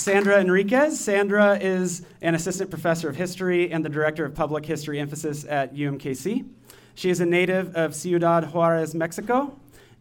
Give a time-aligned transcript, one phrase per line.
[0.00, 0.98] Sandra Enriquez.
[0.98, 5.74] Sandra is an assistant professor of history and the director of public history emphasis at
[5.74, 6.48] UMKC.
[6.94, 9.54] She is a native of Ciudad Juarez, Mexico,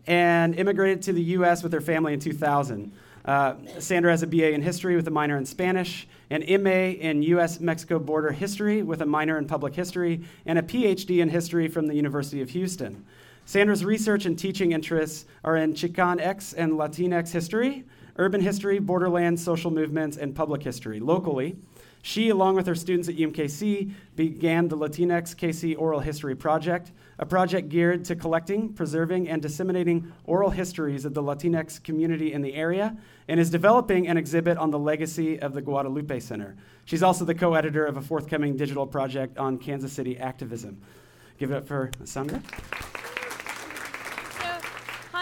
[0.07, 1.63] and immigrated to the U.S.
[1.63, 2.93] with her family in 2000.
[3.25, 7.21] Uh, Sandra has a BA in history with a minor in Spanish, an MA in
[7.23, 7.59] U.S.
[7.59, 11.87] Mexico border history with a minor in public history, and a PhD in history from
[11.87, 13.05] the University of Houston.
[13.43, 17.83] Sandra's research and teaching interests are in Chicanx and Latinx history,
[18.19, 20.99] urban history, borderlands, social movements, and public history.
[20.99, 21.55] Locally,
[22.01, 27.25] she, along with her students at UMKC, began the Latinx KC Oral History Project, a
[27.25, 32.53] project geared to collecting, preserving, and disseminating oral histories of the Latinx community in the
[32.53, 32.95] area,
[33.27, 36.55] and is developing an exhibit on the legacy of the Guadalupe Center.
[36.85, 40.81] She's also the co editor of a forthcoming digital project on Kansas City activism.
[41.37, 42.41] Give it up for Sandra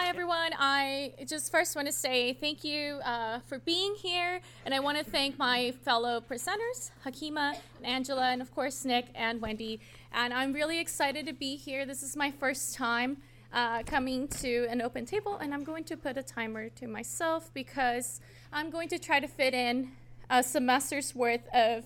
[0.08, 0.52] everyone.
[0.58, 4.96] I just first want to say thank you uh, for being here, and I want
[4.96, 9.80] to thank my fellow presenters, Hakima, and Angela, and of course Nick and Wendy.
[10.10, 11.84] And I'm really excited to be here.
[11.84, 13.18] This is my first time
[13.52, 17.50] uh, coming to an open table, and I'm going to put a timer to myself
[17.52, 19.90] because I'm going to try to fit in
[20.30, 21.84] a semester's worth of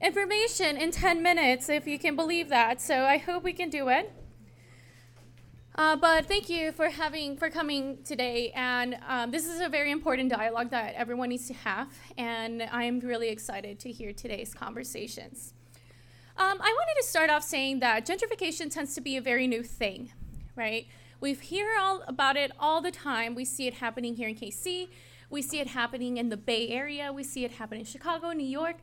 [0.00, 2.80] information in 10 minutes, if you can believe that.
[2.80, 4.12] So I hope we can do it.
[5.76, 8.50] Uh, but thank you for having for coming today.
[8.54, 11.92] And um, this is a very important dialogue that everyone needs to have.
[12.16, 15.52] And I'm really excited to hear today's conversations.
[16.38, 19.62] Um, I wanted to start off saying that gentrification tends to be a very new
[19.62, 20.12] thing,
[20.54, 20.86] right?
[21.20, 23.34] We hear all about it all the time.
[23.34, 24.88] We see it happening here in KC.
[25.28, 27.12] We see it happening in the Bay Area.
[27.12, 28.76] We see it happen in Chicago, New York.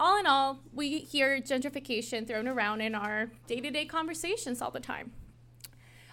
[0.00, 4.72] All in all, we hear gentrification thrown around in our day to day conversations all
[4.72, 5.12] the time.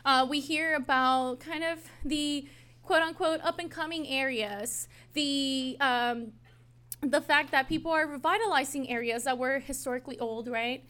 [0.08, 2.48] Uh, we hear about kind of the
[2.82, 6.32] quote unquote up and coming areas, the um,
[7.02, 10.86] the fact that people are revitalizing areas that were historically old, right?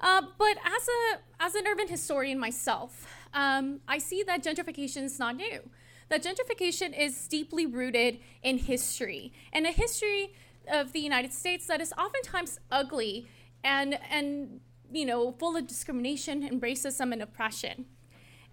[0.00, 5.18] Uh, but as a as an urban historian myself, um, I see that gentrification is
[5.18, 5.68] not new.
[6.08, 10.32] That gentrification is deeply rooted in history and a history
[10.66, 13.28] of the United States that is oftentimes ugly
[13.62, 17.84] and and you know full of discrimination and racism and oppression.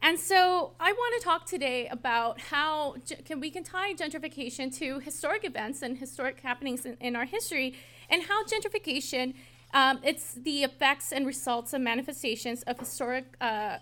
[0.02, 2.96] And so I want to talk today about how
[3.26, 7.76] can we can tie gentrification to historic events and historic happenings in, in our history,
[8.10, 9.34] and how gentrification
[9.74, 13.78] um, it's the effects and results and manifestations of historic uh,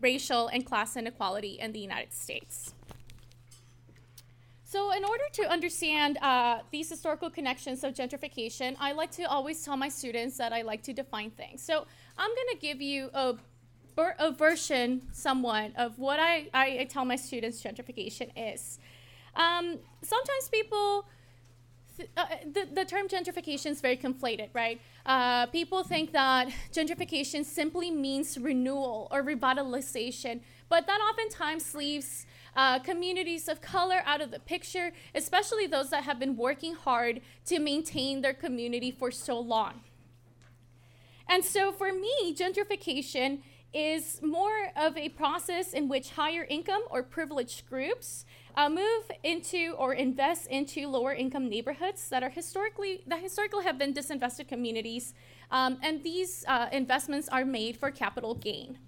[0.00, 2.74] racial and class inequality in the United States.
[4.64, 9.64] So, in order to understand uh, these historical connections of gentrification, I like to always
[9.64, 11.62] tell my students that I like to define things.
[11.62, 11.86] So,
[12.18, 13.36] I'm going to give you a
[13.96, 18.78] a version somewhat of what I, I, I tell my students gentrification is.
[19.36, 21.06] Um, sometimes people,
[21.96, 24.80] th- uh, the, the term gentrification is very conflated, right?
[25.06, 32.26] Uh, people think that gentrification simply means renewal or revitalization, but that oftentimes leaves
[32.56, 37.20] uh, communities of color out of the picture, especially those that have been working hard
[37.44, 39.80] to maintain their community for so long.
[41.28, 43.40] And so for me, gentrification
[43.74, 48.24] is more of a process in which higher income or privileged groups
[48.56, 53.76] uh, move into or invest into lower income neighborhoods that are historically that historically have
[53.76, 55.12] been disinvested communities,
[55.50, 58.78] um, and these uh, investments are made for capital gain.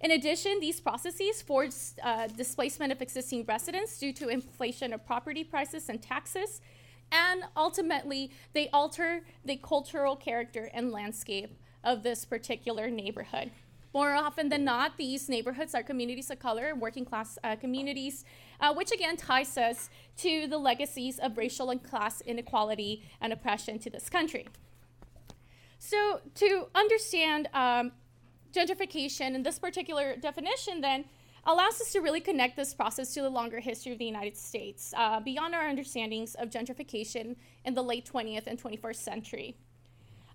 [0.00, 5.42] In addition, these processes force uh, displacement of existing residents due to inflation of property
[5.42, 6.60] prices and taxes,
[7.10, 13.50] and ultimately they alter the cultural character and landscape of this particular neighborhood.
[13.96, 18.26] More often than not, these neighborhoods are communities of color, working class uh, communities,
[18.60, 23.78] uh, which again ties us to the legacies of racial and class inequality and oppression
[23.78, 24.48] to this country.
[25.78, 27.92] So, to understand um,
[28.52, 31.06] gentrification in this particular definition, then,
[31.46, 34.92] allows us to really connect this process to the longer history of the United States,
[34.98, 39.56] uh, beyond our understandings of gentrification in the late 20th and 21st century.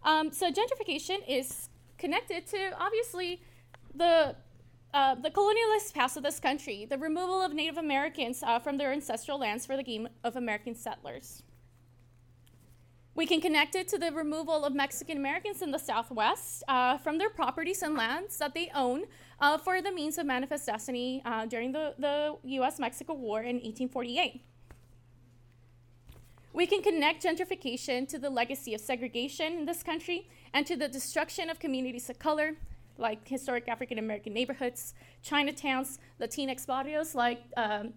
[0.04, 1.70] Um, so, gentrification is
[2.00, 3.40] connected to obviously
[3.96, 4.36] the
[4.94, 8.92] uh, the colonialist past of this country, the removal of Native Americans uh, from their
[8.92, 11.44] ancestral lands for the gain of American settlers.
[13.14, 17.18] We can connect it to the removal of Mexican Americans in the Southwest uh, from
[17.18, 19.04] their properties and lands that they own
[19.40, 23.56] uh, for the means of manifest destiny uh, during the, the US Mexico War in
[23.56, 24.42] 1848.
[26.54, 30.88] We can connect gentrification to the legacy of segregation in this country and to the
[30.88, 32.56] destruction of communities of color,
[33.02, 34.94] like historic African American neighborhoods,
[35.26, 37.94] Chinatowns, Latinx barrios like um,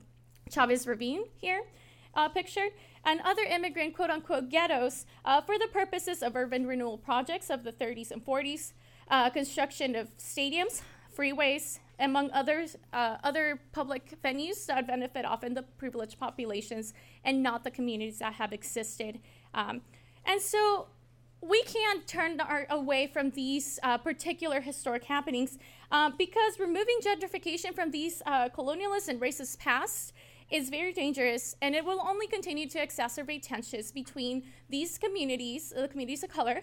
[0.50, 1.62] Chavez Ravine here,
[2.14, 2.70] uh, pictured,
[3.04, 7.62] and other immigrant quote unquote ghettos uh, for the purposes of urban renewal projects of
[7.62, 8.72] the 30s and 40s,
[9.08, 10.82] uh, construction of stadiums,
[11.16, 16.92] freeways, among others, uh, other public venues that benefit often the privileged populations
[17.24, 19.20] and not the communities that have existed.
[19.52, 19.82] Um,
[20.26, 20.88] and so
[21.48, 25.58] we can't turn our, away from these uh, particular historic happenings
[25.90, 30.14] uh, because removing gentrification from these uh, colonialist and racist past
[30.50, 35.88] is very dangerous and it will only continue to exacerbate tensions between these communities, the
[35.88, 36.62] communities of color,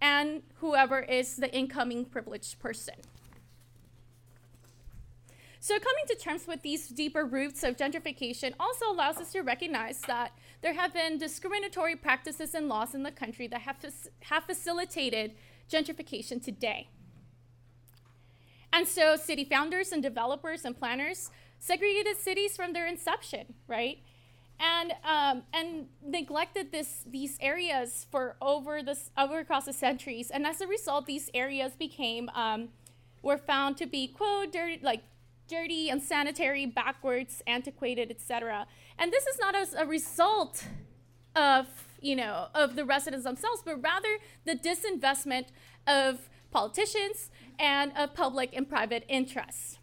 [0.00, 2.94] and whoever is the incoming privileged person.
[5.62, 10.00] So, coming to terms with these deeper roots of gentrification also allows us to recognize
[10.02, 13.76] that there have been discriminatory practices and laws in the country that have,
[14.22, 15.32] have facilitated
[15.70, 16.88] gentrification today.
[18.72, 23.98] And so, city founders and developers and planners segregated cities from their inception, right?
[24.60, 30.30] And, um, and neglected this, these areas for over, this, over across the centuries.
[30.30, 32.68] And as a result, these areas became, um,
[33.22, 35.02] were found to be, quote, dirty, like
[35.48, 38.66] dirty, unsanitary, backwards, antiquated, etc.
[39.00, 40.62] And this is not as a result
[41.34, 41.66] of
[42.02, 45.46] you know of the residents themselves, but rather the disinvestment
[45.86, 49.78] of politicians and of public and private interests.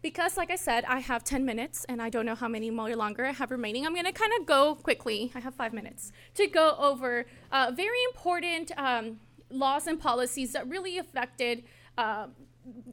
[0.00, 2.94] Because, like I said, I have 10 minutes and I don't know how many more
[2.94, 3.86] longer I have remaining.
[3.86, 7.72] I'm going to kind of go quickly, I have five minutes, to go over uh,
[7.74, 9.18] very important um,
[9.48, 11.64] laws and policies that really affected
[11.96, 12.26] uh,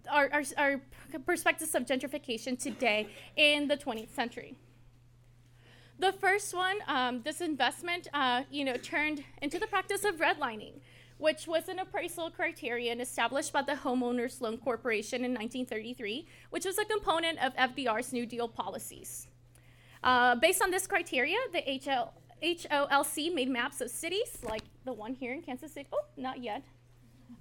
[0.09, 0.81] our, our, our
[1.25, 4.55] perspectives of gentrification today in the 20th century.
[6.01, 10.80] The first one, um, this investment, uh, you know, turned into the practice of redlining,
[11.19, 16.80] which was an appraisal criterion established by the Homeowners Loan Corporation in 1933, which was
[16.80, 19.27] a component of FDR's New Deal policies.
[20.03, 22.09] Uh, based on this criteria, the HL,
[22.42, 25.88] HOLC made maps of cities like the one here in Kansas City.
[25.94, 26.63] Oh, not yet.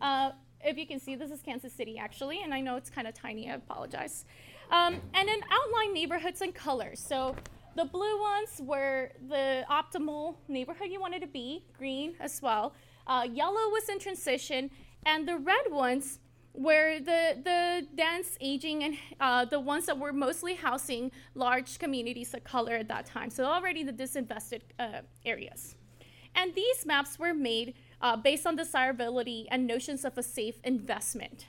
[0.03, 3.09] Uh, if you can see, this is Kansas City actually, and I know it's kind
[3.09, 4.27] of tiny, I apologize.
[4.71, 7.01] Um, and then outline neighborhoods in colors.
[7.01, 7.35] So
[7.77, 12.75] the blue ones were the optimal neighborhood you wanted to be, green as well.
[13.07, 14.71] Uh, yellow was in transition,
[15.07, 16.19] and the red ones
[16.55, 22.35] were the, the dense aging and uh, the ones that were mostly housing large communities
[22.35, 23.31] of color at that time.
[23.31, 25.77] So already the disinvested uh, areas.
[26.35, 31.47] And these maps were made uh, based on desirability and notions of a safe investment.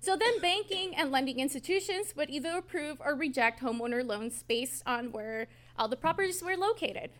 [0.00, 5.10] So then, banking and lending institutions would either approve or reject homeowner loans based on
[5.10, 7.10] where all the properties were located.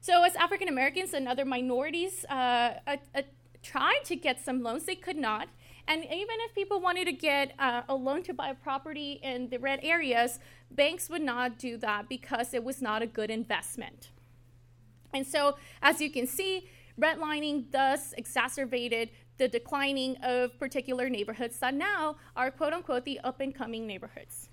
[0.00, 3.22] So, as African Americans and other minorities uh, uh, uh,
[3.62, 5.48] tried to get some loans, they could not.
[5.86, 9.48] And even if people wanted to get uh, a loan to buy a property in
[9.48, 10.38] the red areas,
[10.70, 14.10] banks would not do that because it was not a good investment.
[15.14, 16.68] And so, as you can see,
[17.00, 23.40] redlining thus exacerbated the declining of particular neighborhoods that now are quote unquote the up
[23.40, 24.48] and coming neighborhoods.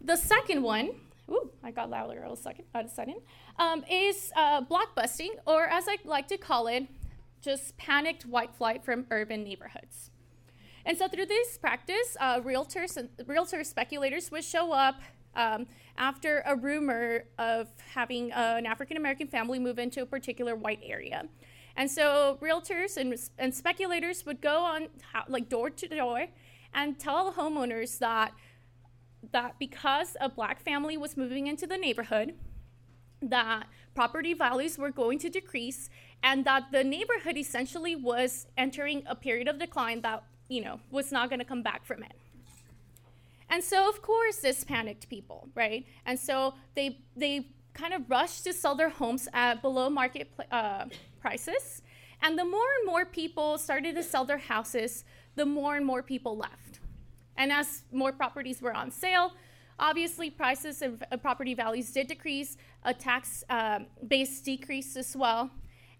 [0.00, 0.90] The second one,
[1.30, 3.16] ooh, I got louder all, second, all of a sudden,
[3.58, 6.88] um, is uh, blockbusting, or as I like to call it,
[7.40, 10.10] just panicked white flight from urban neighborhoods.
[10.84, 15.00] And so through this practice, uh, realtors and realtor speculators would show up
[15.34, 15.66] um,
[15.96, 20.80] after a rumor of having uh, an African American family move into a particular white
[20.82, 21.28] area.
[21.76, 24.88] And so realtors and, and speculators would go on
[25.28, 26.26] like door to door
[26.74, 28.32] and tell homeowners that
[29.30, 32.34] that because a black family was moving into the neighborhood,
[33.22, 35.88] that property values were going to decrease
[36.22, 41.12] and that the neighborhood essentially was entering a period of decline that, you know, was
[41.12, 42.12] not going to come back from it.
[43.48, 45.84] And so, of course, this panicked people, right?
[46.06, 50.86] And so they they kind of rushed to sell their homes at below market uh,
[51.22, 51.82] prices.
[52.22, 56.02] And the more and more people started to sell their houses, the more and more
[56.02, 56.80] people left.
[57.36, 59.32] And as more properties were on sale,
[59.78, 65.50] obviously prices of uh, property values did decrease, a tax uh, base decreased as well.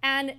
[0.03, 0.35] And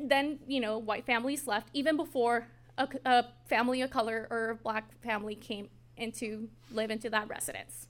[0.00, 2.46] then, you know, white families left even before
[2.78, 7.88] a, a family of color or a black family came into live into that residence.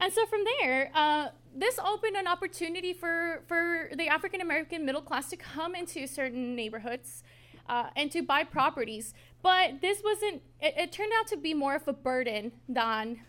[0.00, 5.02] And so from there, uh, this opened an opportunity for, for the African American middle
[5.02, 7.22] class to come into certain neighborhoods
[7.68, 9.12] uh, and to buy properties.
[9.42, 13.20] But this wasn't, it, it, turned out to be more of a burden than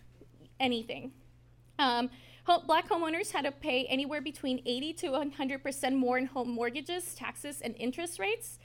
[0.59, 1.11] anything.
[1.79, 2.09] Um,
[2.65, 7.61] black homeowners had to pay anywhere between 80 to 100% more in home mortgages, taxes,
[7.61, 8.59] and interest rates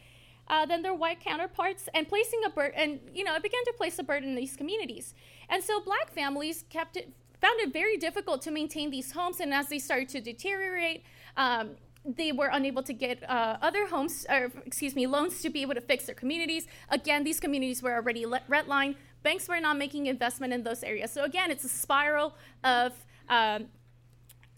[0.48, 3.72] uh, than their white counterparts, and placing a burden, and you know, it began to
[3.76, 5.14] place a burden in these communities.
[5.48, 9.52] And so, black families kept it found it very difficult to maintain these homes, and
[9.52, 11.04] as they started to deteriorate,
[11.36, 15.62] um, they were unable to get uh, other homes, or excuse me, loans to be
[15.62, 16.66] able to fix their communities.
[16.88, 18.96] Again, these communities were already redlined.
[19.22, 21.10] Banks were not making investment in those areas.
[21.10, 22.92] So again, it's a spiral of
[23.28, 23.66] um,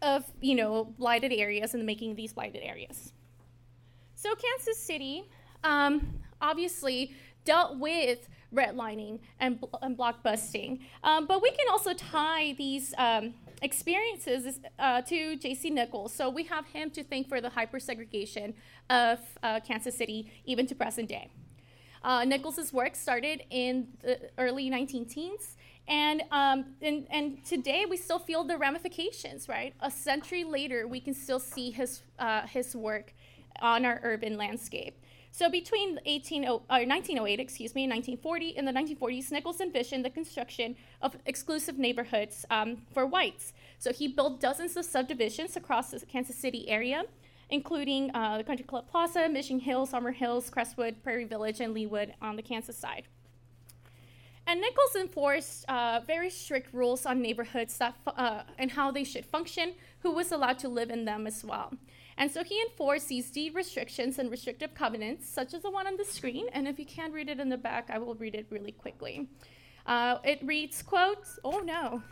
[0.03, 3.13] of you know blighted areas and making these blighted areas.
[4.15, 5.25] So Kansas City,
[5.65, 12.95] um, obviously dealt with redlining and, and blockbusting, um, but we can also tie these
[12.99, 15.71] um, experiences uh, to J.C.
[15.71, 16.13] Nichols.
[16.13, 18.55] So we have him to thank for the hypersegregation
[18.91, 21.29] of uh, Kansas City, even to present day.
[22.03, 25.57] Uh, Nichols's work started in the early 19 teens,
[25.89, 29.75] and, um, and, and today we still feel the ramifications, right?
[29.81, 33.15] A century later, we can still see his, uh, his work
[33.61, 35.01] on our urban landscape.
[35.31, 40.11] So between 18, or 1908, excuse me, and 1940, in the 1940s, Nicholson envisioned the
[40.11, 43.53] construction of exclusive neighborhoods um, for whites.
[43.79, 47.05] So he built dozens of subdivisions across the Kansas City area,
[47.51, 52.13] including uh, the Country Club Plaza, Mission Hill, Summer Hills, Crestwood, Prairie Village, and Leawood
[52.21, 53.05] on the Kansas side.
[54.47, 59.27] And Nichols enforced uh, very strict rules on neighborhoods that, uh, and how they should
[59.27, 61.75] function, who was allowed to live in them as well.
[62.19, 65.97] And so he enforced these deed restrictions and restrictive covenants, such as the one on
[65.97, 66.47] the screen.
[66.53, 69.29] And if you can't read it in the back, I will read it really quickly.
[69.87, 72.03] Uh, it reads, quotes, oh no,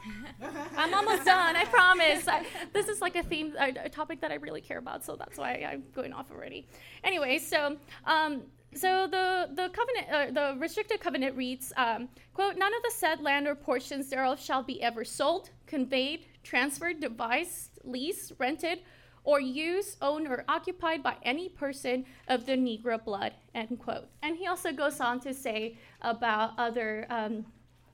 [0.76, 2.26] I'm almost done, I promise.
[2.26, 5.14] I, this is like a theme, a, a, topic that I really care about, so
[5.14, 6.66] that's why I'm going off already.
[7.04, 8.44] Anyway, so um,
[8.74, 13.20] so the, the covenant, uh, the restricted covenant reads, um, quote, none of the said
[13.20, 18.80] land or portions thereof shall be ever sold, conveyed, transferred, devised, leased, rented,
[19.26, 24.06] or used, owned, or occupied by any person of the Negro blood, end quote.
[24.22, 27.44] And he also goes on to say about other, um,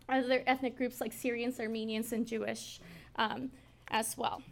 [0.08, 2.80] other ethnic groups like Syrians, Armenians, and Jewish
[3.16, 3.50] um,
[3.88, 4.42] as well.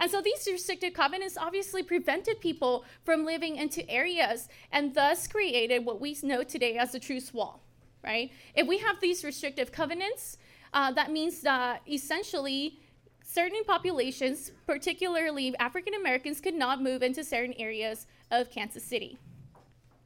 [0.00, 5.84] And so these restricted covenants obviously prevented people from living into areas and thus created
[5.84, 7.62] what we know today as the Troost wall,
[8.02, 8.32] right?
[8.54, 10.38] If we have these restrictive covenants,
[10.72, 12.80] uh, that means that essentially
[13.28, 19.18] certain populations, particularly African Americans, could not move into certain areas of Kansas City.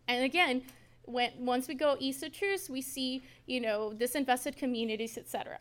[0.09, 0.63] And again,
[1.05, 5.59] when, once we go east of Troost, we see, you know, disinvested communities, etc.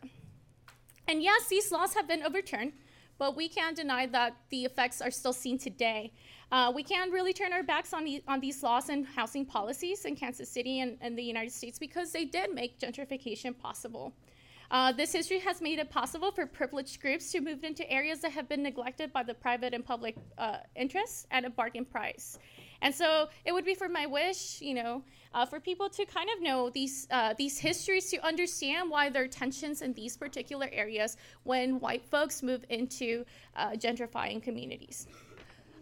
[1.06, 2.72] And yes, these laws have been overturned,
[3.16, 6.12] but we can't deny that the effects are still seen today.
[6.50, 10.04] Uh, we can't really turn our backs on, the, on these laws and housing policies
[10.04, 14.12] in Kansas City and, and the United States because they did make gentrification possible.
[14.72, 18.32] Uh, this history has made it possible for privileged groups to move into areas that
[18.32, 22.38] have been neglected by the private and public uh, interests at a bargain price.
[22.80, 25.02] And so it would be for my wish, you know,
[25.34, 29.24] uh, for people to kind of know these uh, these histories to understand why there
[29.24, 33.26] are tensions in these particular areas when white folks move into
[33.56, 35.06] uh, gentrifying communities.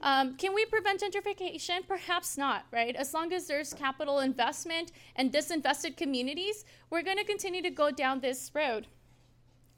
[0.02, 1.86] Um, can we prevent gentrification?
[1.86, 2.96] Perhaps not, right?
[2.96, 7.90] As long as there's capital investment and disinvested communities, we're going to continue to go
[7.90, 8.86] down this road.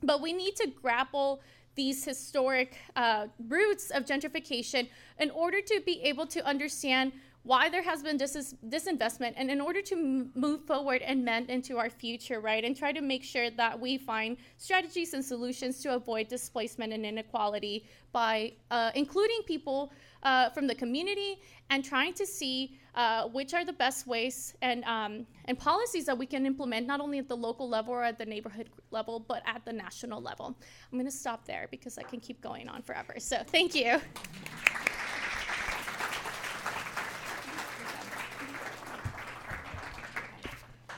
[0.03, 1.41] But we need to grapple
[1.75, 4.89] these historic uh, roots of gentrification
[5.19, 7.13] in order to be able to understand
[7.45, 11.51] why there has been dis- disinvestment and in order to m- move forward and mend
[11.51, 15.81] into our future right and try to make sure that we find strategies and solutions
[15.81, 22.13] to avoid displacement and inequality by uh, including people uh, from the community and trying
[22.15, 26.45] to see uh, which are the best ways and, um, and policies that we can
[26.47, 29.73] implement not only at the local level or at the neighborhood level, but at the
[29.73, 30.55] national level.
[30.93, 33.15] I'm going to stop there because I can keep going on forever.
[33.19, 33.99] So thank you.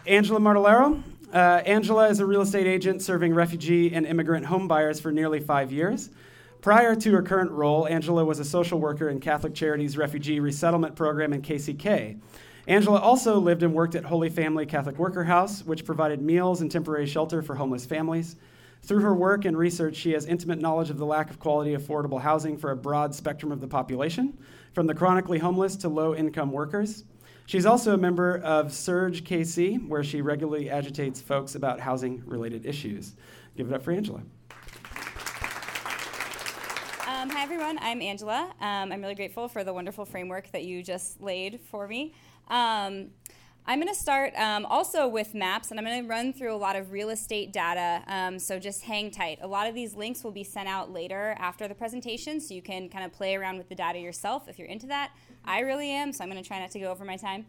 [0.07, 1.03] Angela Martellaro.
[1.33, 5.41] Uh, Angela is a real estate agent serving refugee and immigrant home buyers for nearly
[5.41, 6.11] five years.
[6.61, 10.95] Prior to her current role, Angela was a social worker in Catholic Charities Refugee Resettlement
[10.95, 12.21] Program in KCK.
[12.67, 16.71] Angela also lived and worked at Holy Family Catholic Worker House, which provided meals and
[16.71, 18.37] temporary shelter for homeless families.
[18.83, 22.21] Through her work and research, she has intimate knowledge of the lack of quality affordable
[22.21, 24.37] housing for a broad spectrum of the population,
[24.75, 27.05] from the chronically homeless to low income workers.
[27.47, 32.65] She's also a member of SURJ KC, where she regularly agitates folks about housing related
[32.65, 33.17] issues.
[33.55, 34.23] Give it up for Angela.
[37.07, 37.79] Um, hi, everyone.
[37.83, 38.51] I'm Angela.
[38.63, 42.15] Um, I'm really grateful for the wonderful framework that you just laid for me.
[42.49, 43.11] Um,
[43.67, 46.57] I'm going to start um, also with maps, and I'm going to run through a
[46.57, 49.39] lot of real estate data, um, so just hang tight.
[49.43, 52.63] A lot of these links will be sent out later after the presentation, so you
[52.63, 55.13] can kind of play around with the data yourself if you're into that.
[55.45, 57.47] I really am, so I'm going to try not to go over my time.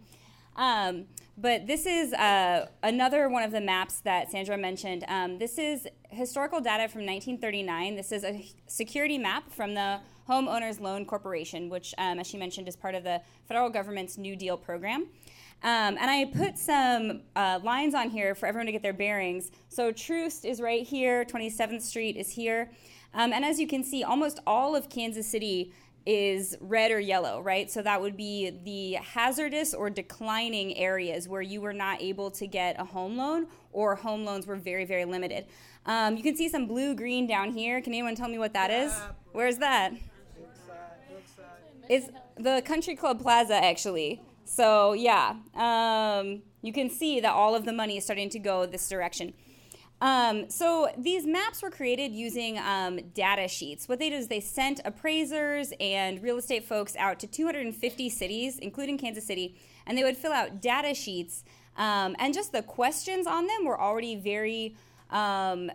[0.56, 1.06] Um,
[1.38, 5.04] but this is uh, another one of the maps that Sandra mentioned.
[5.08, 7.96] Um, this is historical data from 1939.
[7.96, 10.00] This is a security map from the
[10.30, 14.36] Homeowners Loan Corporation, which, um, as she mentioned, is part of the federal government's New
[14.36, 15.08] Deal program.
[15.64, 19.52] Um, and I put some uh, lines on here for everyone to get their bearings.
[19.70, 22.72] So Troost is right here, 27th Street is here.
[23.14, 25.74] Um, and as you can see, almost all of Kansas City
[26.06, 27.70] is red or yellow, right?
[27.72, 32.46] So that would be the hazardous or declining areas where you were not able to
[32.46, 35.46] get a home loan or home loans were very, very limited.
[35.86, 37.82] Um, you can see some blue green down here.
[37.82, 38.94] Can anyone tell me what that is?
[39.32, 39.94] Where's that?
[41.90, 44.22] It's the Country Club Plaza, actually.
[44.46, 48.66] So, yeah, um, you can see that all of the money is starting to go
[48.66, 49.34] this direction.
[50.06, 53.90] Um, so these maps were created using um, data sheets.
[53.90, 58.60] What they did is they sent appraisers and real estate folks out to 250 cities,
[58.60, 59.56] including Kansas City,
[59.88, 61.44] and they would fill out data sheets.
[61.76, 64.76] Um, and just the questions on them were already very
[65.10, 65.72] um,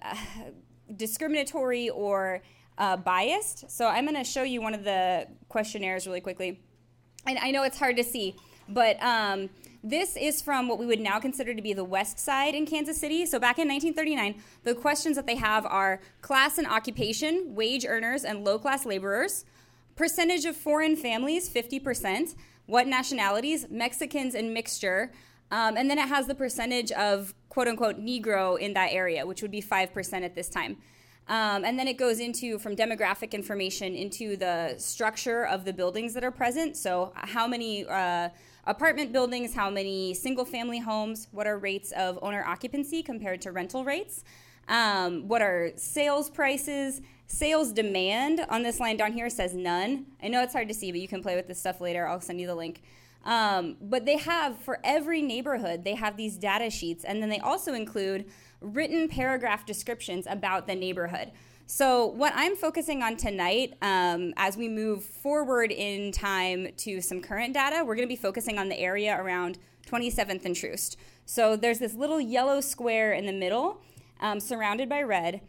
[0.97, 2.41] discriminatory or
[2.79, 3.69] uh, biased.
[3.69, 6.61] So I'm going to show you one of the questionnaires really quickly.
[7.27, 8.37] And I know it's hard to see,
[8.69, 9.51] but um,
[9.83, 12.99] this is from what we would now consider to be the west side in Kansas
[12.99, 13.25] City.
[13.25, 18.25] So back in 1939, the questions that they have are class and occupation, wage earners
[18.25, 19.45] and low class laborers,
[19.97, 22.35] percentage of foreign families, 50%,
[22.67, 25.13] what nationalities, Mexicans and mixture,
[25.51, 29.43] um, and then it has the percentage of quote unquote Negro in that area, which
[29.43, 30.77] would be 5% at this time.
[31.29, 36.15] Um, and then it goes into from demographic information into the structure of the buildings
[36.15, 36.77] that are present.
[36.77, 38.31] So, how many uh,
[38.71, 43.51] apartment buildings, how many single family homes, what are rates of owner occupancy compared to
[43.51, 44.23] rental rates,
[44.69, 48.47] um, what are sales prices, sales demand.
[48.49, 50.07] On this line down here says none.
[50.23, 52.07] I know it's hard to see, but you can play with this stuff later.
[52.07, 52.83] I'll send you the link.
[53.25, 57.41] Um, but they have, for every neighborhood, they have these data sheets, and then they
[57.41, 61.33] also include written paragraph descriptions about the neighborhood.
[61.73, 67.23] So, what I'm focusing on tonight, um, as we move forward in time to some
[67.23, 70.97] current data, we're going to be focusing on the area around 27th and Troost.
[71.27, 73.81] So, there's this little yellow square in the middle,
[74.21, 75.43] um, surrounded by red.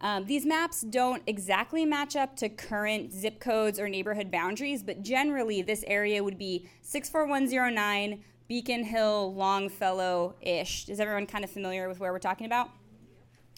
[0.00, 5.04] Um, these maps don't exactly match up to current zip codes or neighborhood boundaries, but
[5.04, 10.88] generally, this area would be 64109, Beacon Hill, Longfellow ish.
[10.88, 12.68] Is everyone kind of familiar with where we're talking about?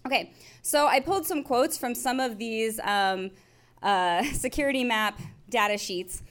[0.06, 0.32] Okay,
[0.62, 3.30] so I pulled some quotes from some of these um,
[3.82, 6.22] uh, security map data sheets.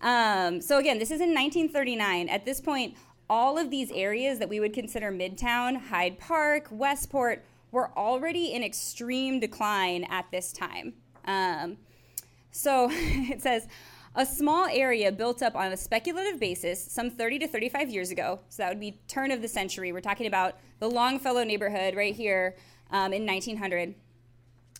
[0.00, 2.28] Um, so again, this is in 1939.
[2.28, 2.94] At this point,
[3.28, 8.62] all of these areas that we would consider Midtown, Hyde Park, Westport, were already in
[8.62, 10.94] extreme decline at this time.
[11.24, 11.76] Um,
[12.52, 13.66] so it says,
[14.14, 18.40] a small area built up on a speculative basis some 30 to 35 years ago,
[18.48, 19.92] so that would be turn of the century.
[19.92, 22.56] We're talking about the Longfellow neighborhood right here
[22.90, 23.94] um, in 1900.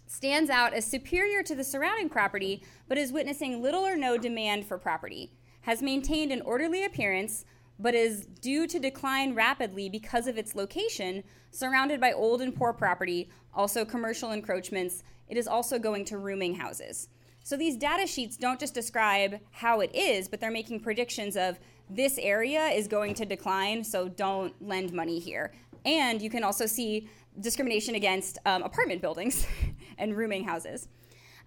[0.06, 4.66] Stands out as superior to the surrounding property, but is witnessing little or no demand
[4.66, 5.32] for property.
[5.62, 7.44] Has maintained an orderly appearance,
[7.78, 12.72] but is due to decline rapidly because of its location, surrounded by old and poor
[12.72, 15.02] property, also commercial encroachments.
[15.28, 17.08] It is also going to rooming houses.
[17.44, 21.58] So these data sheets don't just describe how it is, but they're making predictions of
[21.88, 25.52] this area is going to decline, so don't lend money here.
[25.84, 27.08] And you can also see
[27.40, 29.46] discrimination against um, apartment buildings
[29.98, 30.88] and rooming houses.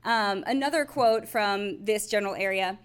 [0.03, 2.79] Um, another quote from this general area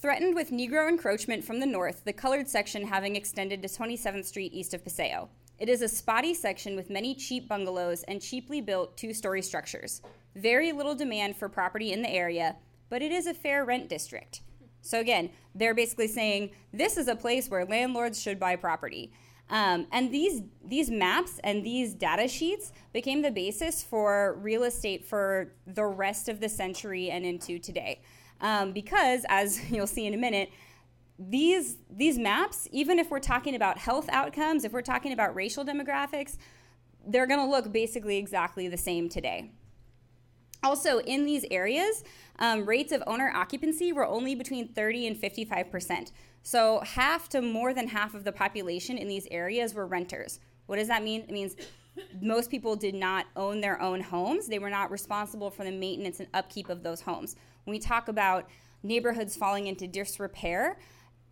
[0.00, 4.52] threatened with Negro encroachment from the north, the colored section having extended to 27th Street
[4.52, 5.28] east of Paseo.
[5.58, 10.00] It is a spotty section with many cheap bungalows and cheaply built two story structures.
[10.36, 12.56] Very little demand for property in the area,
[12.88, 14.42] but it is a fair rent district.
[14.82, 19.12] So, again, they're basically saying this is a place where landlords should buy property.
[19.50, 25.06] Um, and these these maps and these data sheets became the basis for real estate
[25.06, 28.02] for the rest of the century and into today.
[28.40, 30.50] Um, because, as you'll see in a minute,
[31.18, 35.64] these these maps, even if we're talking about health outcomes, if we're talking about racial
[35.64, 36.36] demographics,
[37.06, 39.50] they're going to look basically exactly the same today.
[40.62, 42.02] Also, in these areas,
[42.38, 46.12] um, rates of owner occupancy were only between 30 and 55 percent.
[46.42, 50.40] So, half to more than half of the population in these areas were renters.
[50.66, 51.22] What does that mean?
[51.22, 51.56] It means
[52.20, 54.46] most people did not own their own homes.
[54.46, 57.36] They were not responsible for the maintenance and upkeep of those homes.
[57.64, 58.48] When we talk about
[58.82, 60.78] neighborhoods falling into disrepair,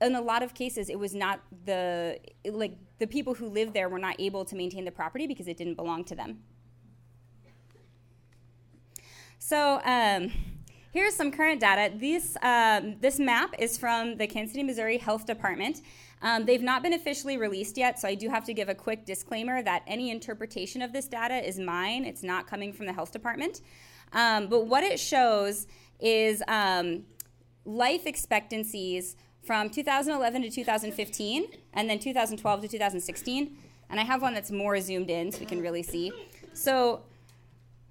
[0.01, 2.19] in a lot of cases it was not the
[2.51, 5.57] like the people who lived there were not able to maintain the property because it
[5.57, 6.41] didn't belong to them.
[9.39, 10.33] So um,
[10.97, 11.95] here's some current data.
[11.95, 15.83] This, um, this map is from the Kansas City, Missouri Health Department.
[16.23, 19.05] Um, they've not been officially released yet, so I do have to give a quick
[19.05, 22.07] disclaimer that any interpretation of this data is mine.
[22.07, 23.61] It's not coming from the health department.
[24.15, 25.67] Um, but what it shows
[26.01, 27.03] is um,
[27.67, 33.57] life expectancies from 2011 to 2015, and then 2012 to 2016.
[33.91, 36.11] And I have one that's more zoomed in so we can really see.
[36.55, 37.03] So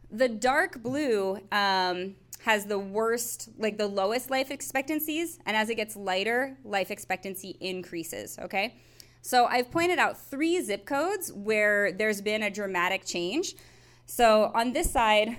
[0.10, 2.16] the dark blue um,
[2.46, 7.58] has the worst, like the lowest life expectancies, and as it gets lighter, life expectancy
[7.60, 8.76] increases, okay?
[9.24, 13.56] So I've pointed out three zip codes where there's been a dramatic change.
[14.06, 15.38] So on this side,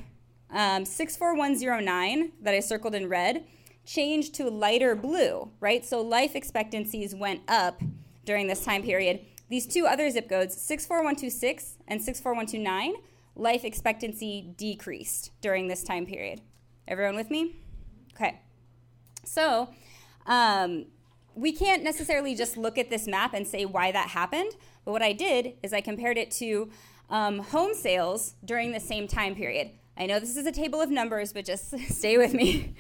[0.50, 3.44] um, 64109 that I circled in red
[3.84, 5.86] changed to lighter blue, right?
[5.86, 7.80] So life expectancies went up
[8.24, 9.20] during this time period.
[9.48, 12.94] These two other zip codes, 64126 and 64129,
[13.36, 16.40] life expectancy decreased during this time period.
[16.88, 17.56] Everyone with me?
[18.14, 18.40] Okay.
[19.24, 19.68] So,
[20.26, 20.86] um,
[21.34, 24.52] we can't necessarily just look at this map and say why that happened,
[24.84, 26.70] but what I did is I compared it to
[27.10, 29.70] um, home sales during the same time period.
[29.96, 32.74] I know this is a table of numbers, but just stay with me.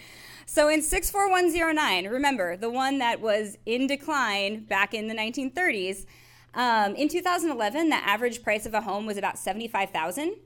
[0.46, 6.06] So in 64109, remember the one that was in decline back in the 1930s,
[6.54, 10.36] um, in 2011, the average price of a home was about 75,000.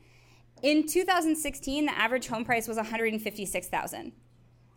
[0.63, 4.13] In 2016, the average home price was 156,000.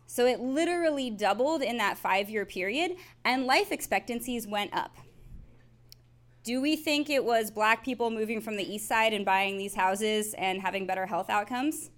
[0.06, 4.96] So it literally doubled in that 5-year period and life expectancies went up.
[6.42, 9.74] Do we think it was black people moving from the east side and buying these
[9.74, 11.90] houses and having better health outcomes?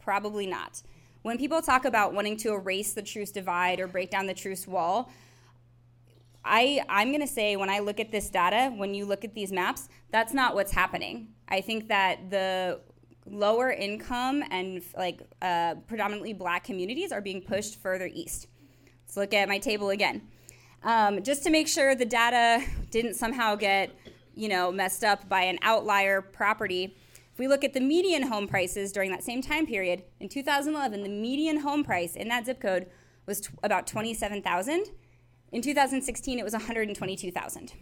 [0.00, 0.82] Probably not.
[1.22, 4.66] When people talk about wanting to erase the Troost divide or break down the Troost
[4.66, 5.10] wall,
[6.44, 9.34] I, I'm going to say when I look at this data, when you look at
[9.34, 11.28] these maps, that's not what's happening.
[11.48, 12.80] I think that the
[13.30, 18.48] lower income and like uh, predominantly black communities are being pushed further east.
[19.06, 20.22] Let's look at my table again.
[20.82, 23.94] Um, just to make sure the data didn't somehow get
[24.34, 26.96] you know messed up by an outlier property.
[27.32, 31.02] If we look at the median home prices during that same time period, in 2011,
[31.02, 32.86] the median home price in that zip code
[33.26, 34.86] was t- about 27,000.
[35.52, 37.72] In 2016, it was 122,000.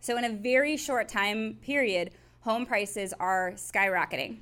[0.00, 4.38] So in a very short time period, home prices are skyrocketing.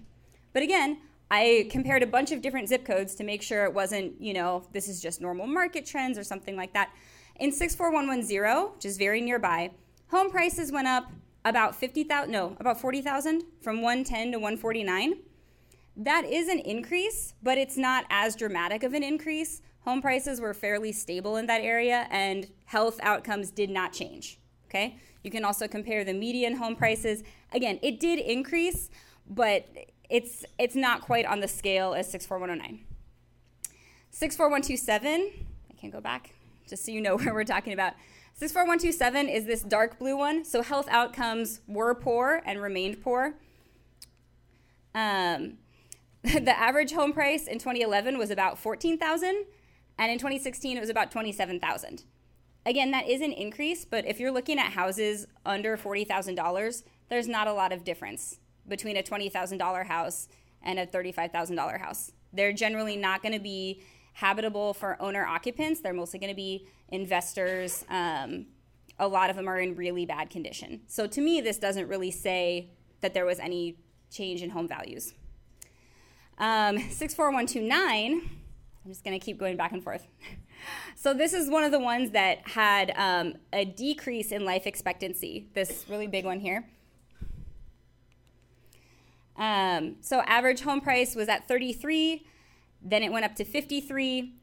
[0.53, 0.99] But again,
[1.31, 4.65] I compared a bunch of different zip codes to make sure it wasn't, you know,
[4.73, 6.91] this is just normal market trends or something like that.
[7.39, 9.71] In 64110, which is very nearby,
[10.09, 11.11] home prices went up
[11.45, 15.15] about 50,000, no, about 40,000 from 110 to 149.
[15.97, 19.63] That is an increase, but it's not as dramatic of an increase.
[19.85, 24.39] Home prices were fairly stable in that area and health outcomes did not change.
[24.67, 24.97] Okay?
[25.23, 27.23] You can also compare the median home prices.
[27.53, 28.91] Again, it did increase,
[29.29, 29.67] but
[30.11, 32.85] it's it's not quite on the scale as 64109.
[34.11, 35.31] 64127,
[35.70, 36.35] I can't go back,
[36.68, 37.94] just so you know where we're talking about.
[38.35, 40.44] 64127 is this dark blue one.
[40.44, 43.35] So health outcomes were poor and remained poor.
[44.94, 45.59] Um,
[46.23, 49.44] the average home price in 2011 was about 14,000
[49.99, 52.05] and in 2016 it was about 27,000.
[52.66, 57.46] Again, that is an increase, but if you're looking at houses under $40,000, there's not
[57.46, 60.29] a lot of difference between a $20,000 house
[60.62, 62.12] and a $35,000 house.
[62.33, 63.83] They're generally not going to be
[64.14, 65.81] habitable for owner occupants.
[65.81, 67.85] They're mostly going to be investors.
[67.88, 68.46] Um,
[68.99, 70.83] a lot of them are in really bad condition.
[70.87, 72.70] So to me, this doesn't really say
[73.01, 73.77] that there was any
[74.11, 75.14] change in home values.
[76.38, 78.31] Um, 64129,
[78.85, 80.07] I'm just going to keep going back and forth.
[80.96, 85.49] so this is one of the ones that had um, a decrease in life expectancy,
[85.55, 86.66] this really big one here.
[89.40, 92.26] Um, so average home price was at 33,
[92.83, 94.35] then it went up to 53.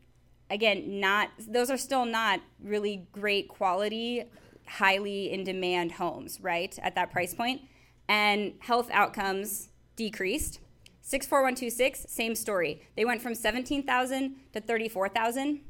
[0.49, 4.23] Again, not those are still not really great quality,
[4.65, 6.77] highly in demand homes, right?
[6.81, 7.61] At that price point.
[8.09, 10.59] And health outcomes decreased.
[11.01, 12.81] 64126, same story.
[12.95, 15.61] They went from 17,000 to 34,000.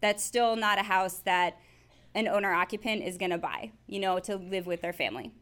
[0.00, 1.58] That's still not a house that
[2.14, 5.32] an owner occupant is going to buy, you know, to live with their family.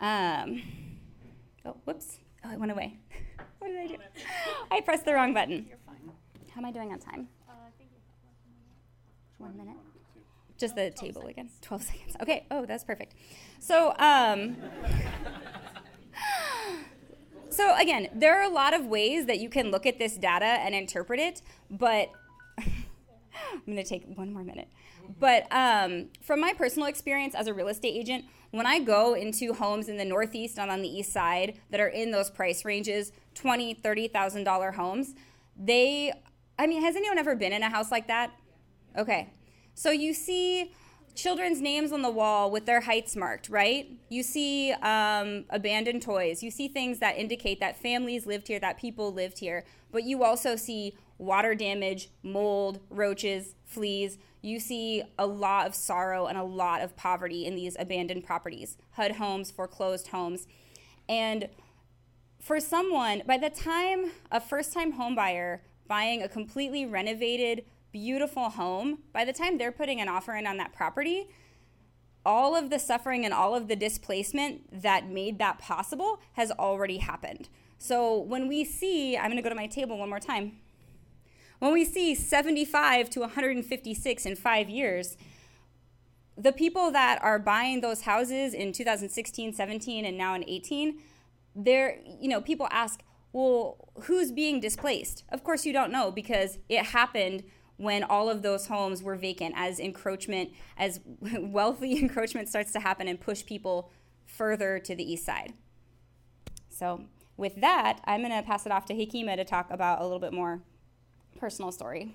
[0.00, 0.62] Um,
[1.64, 2.18] Oh, whoops.
[2.44, 2.98] Oh, it went away.
[3.58, 3.96] what did I do?
[4.70, 5.66] I pressed the wrong button.
[5.68, 6.10] You're fine.
[6.50, 7.28] How am I doing on time?
[7.48, 7.90] Uh, I think
[9.38, 9.76] One minute.
[10.58, 11.48] Just the table again.
[11.62, 12.16] 12 seconds.
[12.20, 12.46] Okay.
[12.50, 13.14] Oh, that's perfect.
[13.60, 14.56] So, um,
[17.50, 20.44] so again, there are a lot of ways that you can look at this data
[20.44, 22.10] and interpret it, but
[22.58, 24.68] I'm going to take one more minute.
[25.18, 29.52] But um, from my personal experience as a real estate agent, when I go into
[29.54, 33.12] homes in the Northeast and on the East Side that are in those price ranges,
[33.34, 35.14] twenty, thirty thousand dollar homes,
[35.56, 36.12] they,
[36.58, 38.32] I mean, has anyone ever been in a house like that?
[38.96, 39.32] Okay.
[39.74, 40.72] So you see
[41.14, 43.90] children's names on the wall with their heights marked, right?
[44.08, 46.42] You see um, abandoned toys.
[46.42, 49.64] You see things that indicate that families lived here, that people lived here.
[49.92, 54.16] But you also see water damage, mold, roaches, fleas.
[54.40, 58.78] You see a lot of sorrow and a lot of poverty in these abandoned properties,
[58.92, 60.46] HUD homes, foreclosed homes.
[61.08, 61.48] And
[62.40, 68.48] for someone, by the time a first time home buyer buying a completely renovated, beautiful
[68.48, 71.28] home, by the time they're putting an offer in on that property,
[72.24, 76.98] all of the suffering and all of the displacement that made that possible has already
[76.98, 77.50] happened.
[77.76, 80.52] So when we see, I'm going to go to my table one more time.
[81.60, 85.16] When we see 75 to 156 in five years,
[86.36, 90.98] the people that are buying those houses in 2016, 17, and now in 18,
[91.54, 93.02] they're, you know, people ask,
[93.34, 95.24] well, who's being displaced?
[95.28, 97.44] Of course, you don't know because it happened
[97.76, 101.00] when all of those homes were vacant as encroachment, as
[101.38, 103.90] wealthy encroachment starts to happen and push people
[104.24, 105.52] further to the east side.
[106.70, 107.04] So,
[107.36, 110.18] with that, I'm going to pass it off to Hakima to talk about a little
[110.18, 110.62] bit more
[111.40, 112.14] personal story.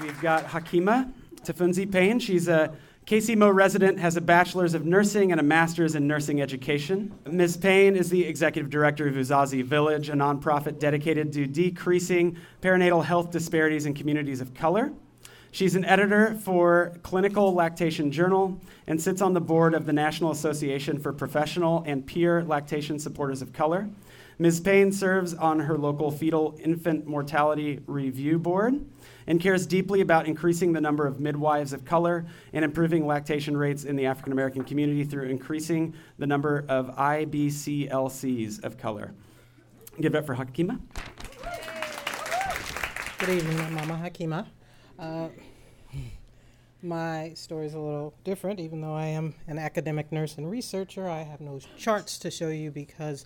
[0.00, 2.18] we've got Hakima Tafunzi Payne.
[2.18, 2.74] She's a
[3.06, 7.12] KC resident, has a bachelor's of nursing and a master's in nursing education.
[7.28, 7.56] Ms.
[7.56, 13.30] Payne is the executive director of Uzazi Village, a nonprofit dedicated to decreasing perinatal health
[13.30, 14.92] disparities in communities of color.
[15.52, 20.30] She's an editor for Clinical Lactation Journal and sits on the board of the National
[20.30, 23.88] Association for Professional and Peer Lactation Supporters of Color.
[24.38, 24.60] Ms.
[24.60, 28.80] Payne serves on her local fetal infant mortality review board
[29.26, 33.84] and cares deeply about increasing the number of midwives of color and improving lactation rates
[33.84, 39.12] in the African American community through increasing the number of IBCLCs of color.
[40.00, 40.80] Give it up for Hakima.
[43.18, 44.46] Good evening, Mama Hakima.
[45.00, 45.28] Uh,
[46.82, 51.08] my story is a little different, even though I am an academic nurse and researcher.
[51.08, 53.24] I have no charts to show you because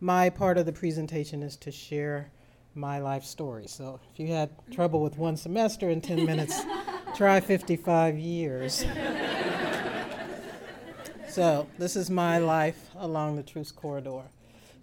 [0.00, 2.30] my part of the presentation is to share
[2.74, 3.66] my life story.
[3.66, 6.62] So if you had trouble with one semester in 10 minutes,
[7.16, 8.84] try 55 years.
[11.28, 14.22] so this is my life along the Troost Corridor.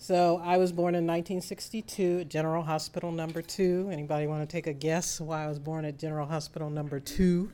[0.03, 3.87] So I was born in 1962 at General Hospital Number Two.
[3.89, 7.49] Anybody want to take a guess why I was born at General Hospital Number Two?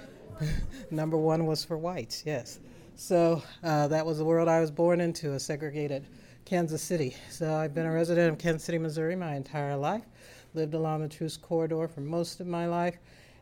[0.90, 2.22] number one was for whites.
[2.24, 2.58] Yes.
[2.94, 6.06] So uh, that was the world I was born into, a segregated
[6.46, 7.14] Kansas City.
[7.28, 10.04] So I've been a resident of Kansas City, Missouri my entire life.
[10.54, 12.96] Lived along the Troost Corridor for most of my life.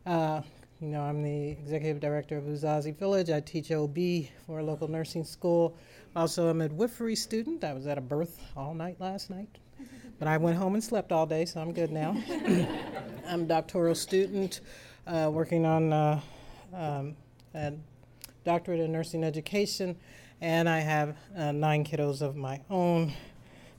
[0.05, 0.43] Uh,
[0.81, 3.31] you know, I'm the executive director of Uzazi Village.
[3.31, 3.97] I teach OB
[4.45, 5.77] for a local nursing school.
[6.17, 7.65] Also, a midwifery student.
[7.65, 9.59] I was at a birth all night last night,
[10.19, 12.17] but I went home and slept all day, so I'm good now.
[13.27, 14.61] I'm a doctoral student
[15.07, 16.21] uh, working on uh,
[16.73, 17.17] um,
[17.55, 17.73] a
[18.45, 19.97] doctorate in nursing education
[20.41, 23.13] and I have uh, nine kiddos of my own.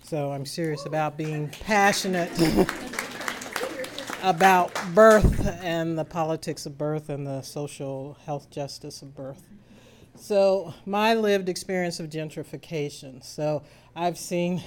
[0.04, 2.32] So I'm serious about being passionate
[4.24, 9.44] about birth and the politics of birth and the social health justice of birth.
[10.18, 13.24] So, my lived experience of gentrification.
[13.24, 13.64] So,
[13.96, 14.64] I've seen,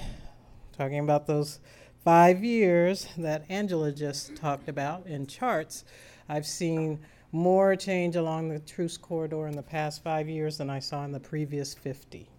[0.77, 1.59] talking about those
[2.03, 5.85] five years that Angela just talked about in charts,
[6.29, 6.99] I've seen
[7.31, 11.11] more change along the Troost Corridor in the past five years than I saw in
[11.11, 12.29] the previous 50.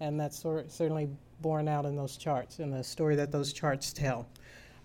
[0.00, 1.08] And that's sort certainly
[1.40, 4.26] borne out in those charts, in the story that those charts tell.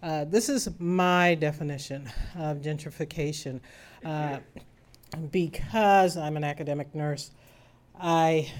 [0.03, 3.59] Uh, this is my definition of gentrification.
[4.03, 4.39] Uh,
[5.31, 7.31] because I'm an academic nurse,
[8.03, 8.51] I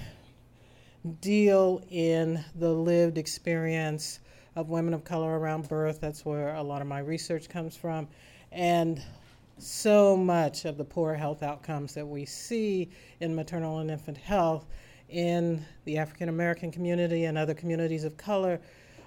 [1.20, 4.20] deal in the lived experience
[4.54, 6.00] of women of color around birth.
[6.00, 8.06] That's where a lot of my research comes from.
[8.52, 9.02] And
[9.58, 14.66] so much of the poor health outcomes that we see in maternal and infant health
[15.08, 18.60] in the African American community and other communities of color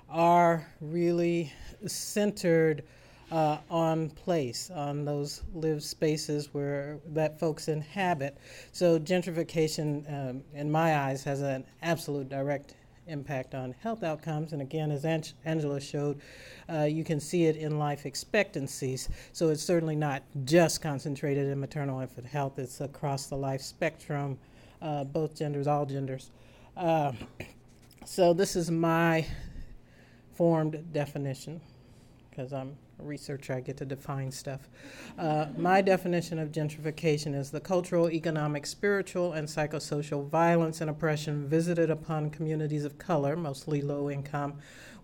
[0.10, 1.54] are really
[1.88, 2.84] centered
[3.32, 8.38] uh, on place, on those lived spaces where that folks inhabit.
[8.72, 12.76] So gentrification, um, in my eyes, has an absolute direct
[13.08, 14.54] impact on health outcomes.
[14.54, 15.06] And again, as
[15.46, 16.22] Angela showed,
[16.70, 19.10] uh, you can see it in life expectancies.
[19.32, 24.38] So it's certainly not just concentrated in maternal infant health, it's across the life spectrum,
[24.82, 26.32] uh, both genders, all genders.
[26.76, 27.14] Uh,
[28.06, 29.26] so this is my
[30.34, 31.62] formed definition
[32.30, 34.70] because I'm researcher, I get to define stuff.
[35.18, 41.48] Uh, my definition of gentrification is the cultural, economic, spiritual, and psychosocial violence and oppression
[41.48, 44.56] visited upon communities of color, mostly low income,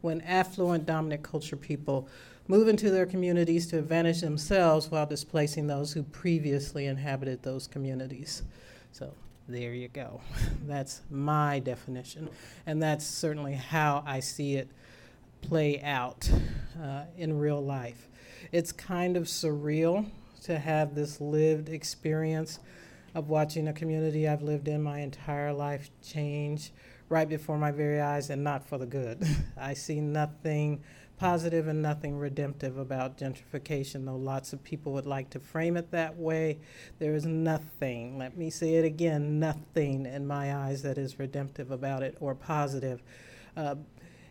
[0.01, 2.07] when affluent dominant culture people
[2.47, 8.43] move into their communities to advantage themselves while displacing those who previously inhabited those communities.
[8.91, 9.13] So
[9.47, 10.21] there you go.
[10.67, 12.29] That's my definition.
[12.65, 14.69] And that's certainly how I see it
[15.41, 16.29] play out
[16.81, 18.07] uh, in real life.
[18.51, 20.09] It's kind of surreal
[20.43, 22.59] to have this lived experience
[23.13, 26.71] of watching a community I've lived in my entire life change
[27.09, 29.23] right before my very eyes and not for the good.
[29.57, 30.81] I see nothing
[31.17, 35.91] positive and nothing redemptive about gentrification, though lots of people would like to frame it
[35.91, 36.57] that way.
[36.97, 41.69] There is nothing, let me say it again, nothing in my eyes that is redemptive
[41.69, 43.03] about it or positive.
[43.55, 43.75] Uh,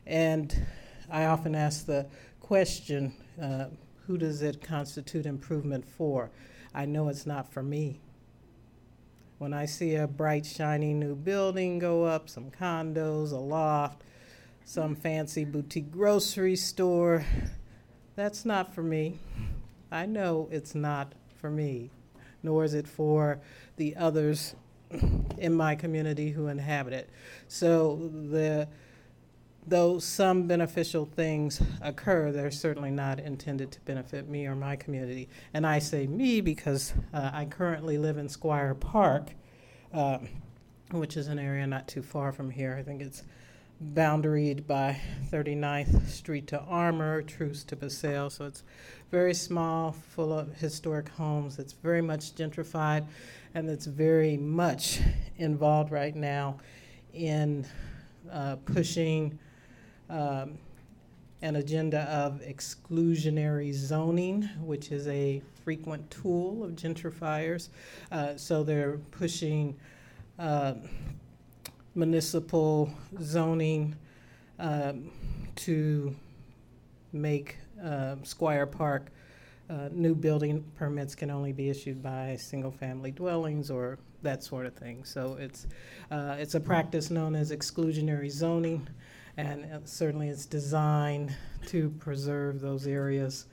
[0.04, 0.66] and
[1.10, 2.06] I often ask the
[2.40, 3.66] question uh,
[4.06, 6.30] who does it constitute improvement for?
[6.74, 8.00] I know it's not for me.
[9.38, 14.02] When I see a bright, shiny new building go up, some condos, a loft,
[14.64, 17.24] some fancy boutique grocery store,
[18.14, 19.18] that's not for me.
[19.90, 21.90] I know it's not for me,
[22.42, 23.40] nor is it for
[23.76, 24.54] the others
[25.38, 27.10] in my community who inhabit it.
[27.48, 28.68] So the
[29.66, 35.28] though some beneficial things occur, they're certainly not intended to benefit me or my community.
[35.54, 39.30] And I say me because uh, I currently live in Squire Park,
[39.92, 40.18] uh,
[40.90, 42.76] which is an area not too far from here.
[42.78, 43.22] I think it's
[43.82, 48.28] boundaried by 39th Street to Armour, Troost to Paseo.
[48.28, 48.62] So it's
[49.10, 51.58] very small, full of historic homes.
[51.58, 53.06] It's very much gentrified,
[53.54, 55.00] and it's very much
[55.38, 56.58] involved right now
[57.14, 57.66] in
[58.30, 59.38] uh, pushing
[60.10, 60.58] um,
[61.42, 67.68] an agenda of exclusionary zoning, which is a frequent tool of gentrifiers.
[68.12, 69.74] Uh, so they're pushing
[70.38, 70.74] uh,
[71.94, 72.92] municipal
[73.22, 73.96] zoning
[74.58, 75.10] um,
[75.56, 76.14] to
[77.12, 79.10] make uh, Squire Park
[79.70, 84.66] uh, new building permits can only be issued by single family dwellings or that sort
[84.66, 85.04] of thing.
[85.04, 85.66] So it's,
[86.10, 88.88] uh, it's a practice known as exclusionary zoning
[89.40, 91.34] and certainly it's designed
[91.66, 93.46] to preserve those areas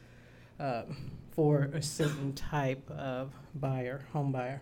[0.60, 0.84] uh,
[1.32, 4.62] for a certain type of buyer, home buyer.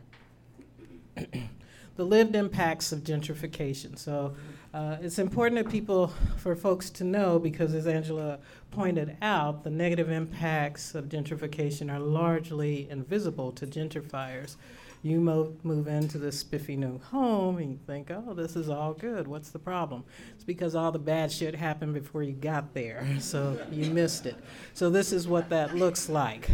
[1.96, 3.98] the lived impacts of gentrification.
[3.98, 4.36] So
[4.74, 8.40] uh, it's important that people, for folks to know, because as Angela
[8.72, 14.58] pointed out, the negative impacts of gentrification are largely invisible to gentrifiers
[15.06, 18.92] you move, move into this spiffy new home and you think, oh, this is all
[18.92, 19.28] good.
[19.28, 20.04] What's the problem?
[20.34, 24.36] It's because all the bad shit happened before you got there, so you missed it.
[24.74, 26.50] So, this is what that looks like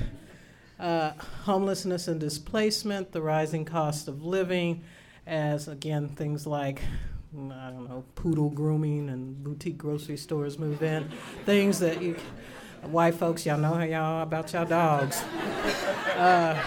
[0.82, 1.12] uh,
[1.46, 4.84] homelessness and displacement, the rising cost of living,
[5.26, 6.82] as again, things like
[7.34, 11.10] I don't know, poodle grooming and boutique grocery stores move in.
[11.46, 12.18] Things that you,
[12.84, 15.24] white folks, y'all know how y'all about y'all dogs.
[16.18, 16.62] Uh,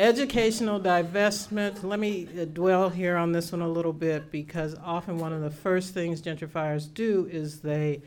[0.00, 1.84] Educational divestment.
[1.84, 5.42] Let me uh, dwell here on this one a little bit because often one of
[5.42, 8.00] the first things gentrifiers do is they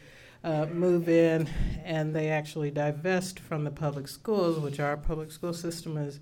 [0.43, 1.47] uh, move in
[1.86, 6.19] and they actually divest from the public schools, which our public school system is,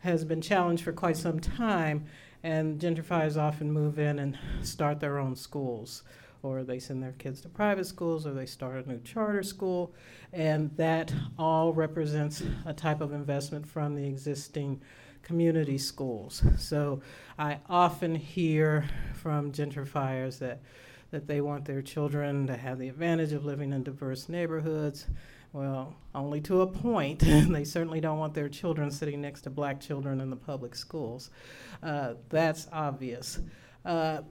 [0.00, 2.06] has been challenged for quite some time.
[2.42, 6.02] And gentrifiers often move in and start their own schools,
[6.42, 9.94] or they send their kids to private schools, or they start a new charter school.
[10.32, 14.80] And that all represents a type of investment from the existing
[15.24, 16.42] community schools.
[16.58, 17.02] So
[17.38, 20.60] I often hear from gentrifiers that,
[21.10, 25.06] that they want their children to have the advantage of living in diverse neighborhoods.
[25.52, 27.20] Well, only to a point.
[27.48, 31.30] they certainly don't want their children sitting next to black children in the public schools.
[31.82, 33.40] Uh, that's obvious.
[33.84, 34.22] Uh,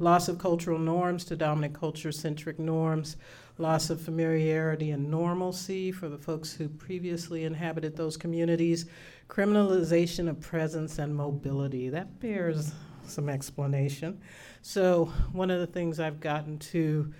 [0.00, 3.16] loss of cultural norms to dominant culture centric norms,
[3.58, 8.86] loss of familiarity and normalcy for the folks who previously inhabited those communities,
[9.28, 11.88] criminalization of presence and mobility.
[11.88, 12.72] That bears
[13.06, 14.20] some explanation.
[14.62, 17.12] So, one of the things I've gotten to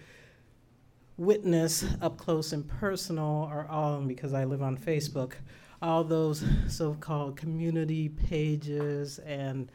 [1.16, 5.34] witness up close and personal are all because I live on Facebook,
[5.80, 9.70] all those so called community pages and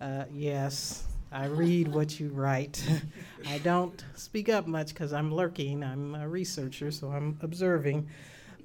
[0.00, 2.84] uh, yes, I read what you write.
[3.48, 5.82] I don't speak up much because I'm lurking.
[5.82, 8.08] I'm a researcher, so I'm observing.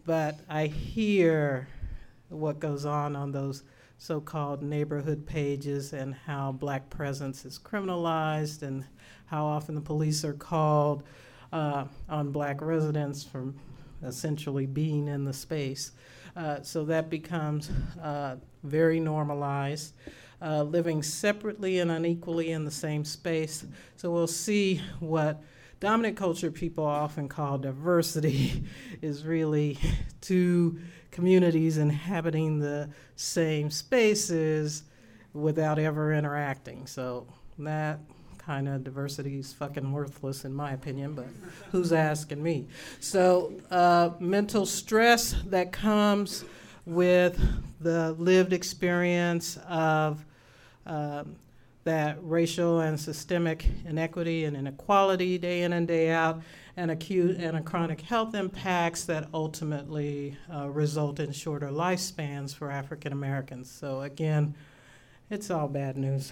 [0.06, 1.68] But I hear
[2.30, 3.64] what goes on on those
[3.98, 8.86] so called neighborhood pages and how black presence is criminalized and
[9.26, 11.04] how often the police are called
[11.54, 13.56] uh, on black residents from
[14.04, 15.92] essentially being in the space.
[16.36, 19.94] Uh, so that becomes uh, very normalized.
[20.40, 23.66] Uh, living separately and unequally in the same space.
[23.96, 25.42] So we'll see what
[25.80, 28.64] dominant culture people often call diversity
[29.02, 29.80] is really
[30.22, 30.80] two
[31.10, 34.84] communities inhabiting the same spaces
[35.34, 36.86] without ever interacting.
[36.86, 37.26] So
[37.58, 38.00] that
[38.38, 41.26] kind of diversity is fucking worthless in my opinion, but
[41.72, 42.68] who's asking me?
[43.00, 46.46] So, uh, mental stress that comes
[46.88, 47.38] with
[47.82, 50.26] the lived experience of
[50.86, 51.36] um,
[51.84, 56.42] that racial and systemic inequity and inequality day in and day out,
[56.78, 63.12] and acute and chronic health impacts that ultimately uh, result in shorter lifespans for African
[63.12, 63.70] Americans.
[63.70, 64.56] So, again,
[65.30, 66.32] it's all bad news.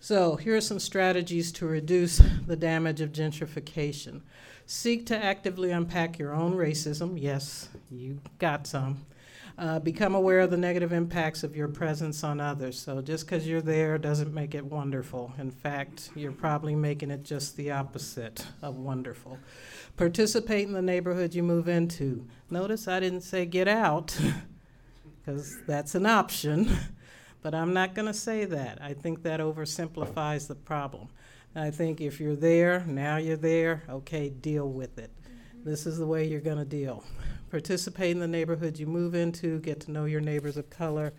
[0.00, 4.22] So, here are some strategies to reduce the damage of gentrification.
[4.66, 7.20] Seek to actively unpack your own racism.
[7.20, 9.04] Yes, you got some.
[9.58, 12.78] Uh, become aware of the negative impacts of your presence on others.
[12.78, 15.34] So, just because you're there doesn't make it wonderful.
[15.38, 19.38] In fact, you're probably making it just the opposite of wonderful.
[19.96, 22.26] Participate in the neighborhood you move into.
[22.50, 24.18] Notice I didn't say get out,
[25.20, 26.68] because that's an option.
[27.42, 28.78] But I'm not going to say that.
[28.80, 31.08] I think that oversimplifies the problem.
[31.54, 35.10] I think if you're there, now you're there, okay, deal with it.
[35.22, 35.68] Mm-hmm.
[35.68, 37.04] This is the way you're going to deal.
[37.50, 41.12] Participate in the neighborhood you move into, get to know your neighbors of color,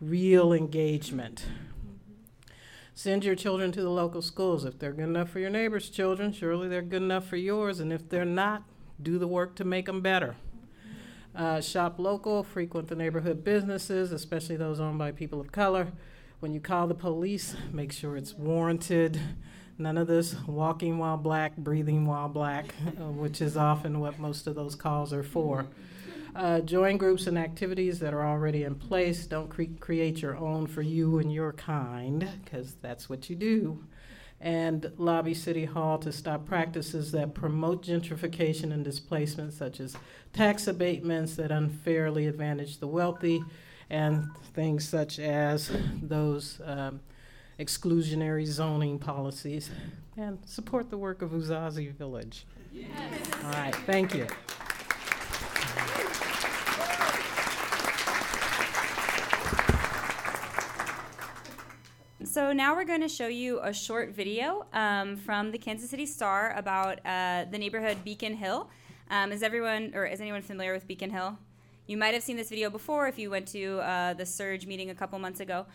[0.00, 1.44] real engagement.
[2.94, 4.64] Send your children to the local schools.
[4.64, 7.78] If they're good enough for your neighbor's children, surely they're good enough for yours.
[7.78, 8.64] And if they're not,
[9.00, 10.34] do the work to make them better.
[11.34, 15.92] Uh, shop local, frequent the neighborhood businesses, especially those owned by people of color.
[16.40, 19.20] When you call the police, make sure it's warranted.
[19.80, 24.46] None of this walking while black, breathing while black, uh, which is often what most
[24.46, 25.66] of those calls are for.
[26.36, 29.26] Uh, join groups and activities that are already in place.
[29.26, 33.82] Don't cre- create your own for you and your kind, because that's what you do
[34.40, 39.96] and lobby City Hall to stop practices that promote gentrification and displacement, such as
[40.32, 43.44] tax abatements that unfairly advantage the wealthy,
[43.90, 44.24] and
[44.54, 45.70] things such as
[46.00, 47.00] those um,
[47.60, 49.70] exclusionary zoning policies,
[50.16, 52.46] and support the work of Uzazi Village.
[52.72, 52.88] Yes.
[53.44, 54.26] All right, thank you.
[62.24, 66.06] So now we're going to show you a short video um, from the Kansas City
[66.06, 68.70] Star about uh, the neighborhood Beacon Hill.
[69.10, 71.36] Um, is everyone or is anyone familiar with Beacon Hill?
[71.88, 74.90] You might have seen this video before if you went to uh, the SURJ meeting
[74.90, 75.66] a couple months ago.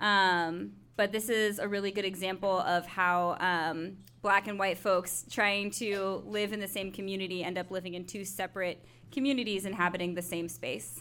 [0.00, 5.24] Um, but this is a really good example of how um, black and white folks
[5.30, 10.14] trying to live in the same community end up living in two separate communities inhabiting
[10.14, 11.00] the same space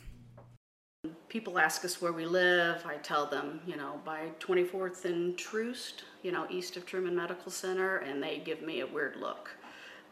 [1.34, 6.04] people ask us where we live, I tell them, you know, by 24th and Troost,
[6.22, 9.50] you know, east of Truman Medical Center, and they give me a weird look.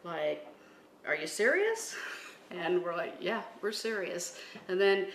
[0.03, 0.47] Like,
[1.05, 1.95] are you serious?
[2.49, 4.37] And we're like, yeah, we're serious.
[4.67, 5.07] And then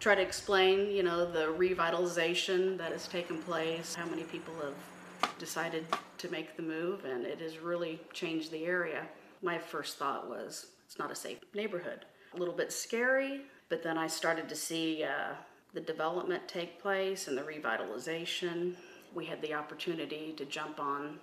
[0.00, 5.38] try to explain, you know, the revitalization that has taken place, how many people have
[5.38, 5.84] decided
[6.18, 9.06] to make the move, and it has really changed the area.
[9.42, 12.04] My first thought was, it's not a safe neighborhood.
[12.34, 15.34] A little bit scary, but then I started to see uh,
[15.74, 18.74] the development take place and the revitalization.
[19.14, 21.18] We had the opportunity to jump on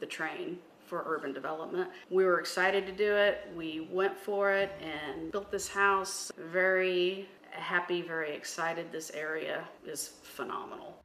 [0.00, 1.88] the train for urban development.
[2.10, 3.48] We were excited to do it.
[3.56, 6.30] We went for it and built this house.
[6.36, 8.90] Very happy, very excited.
[8.90, 11.02] This area is phenomenal.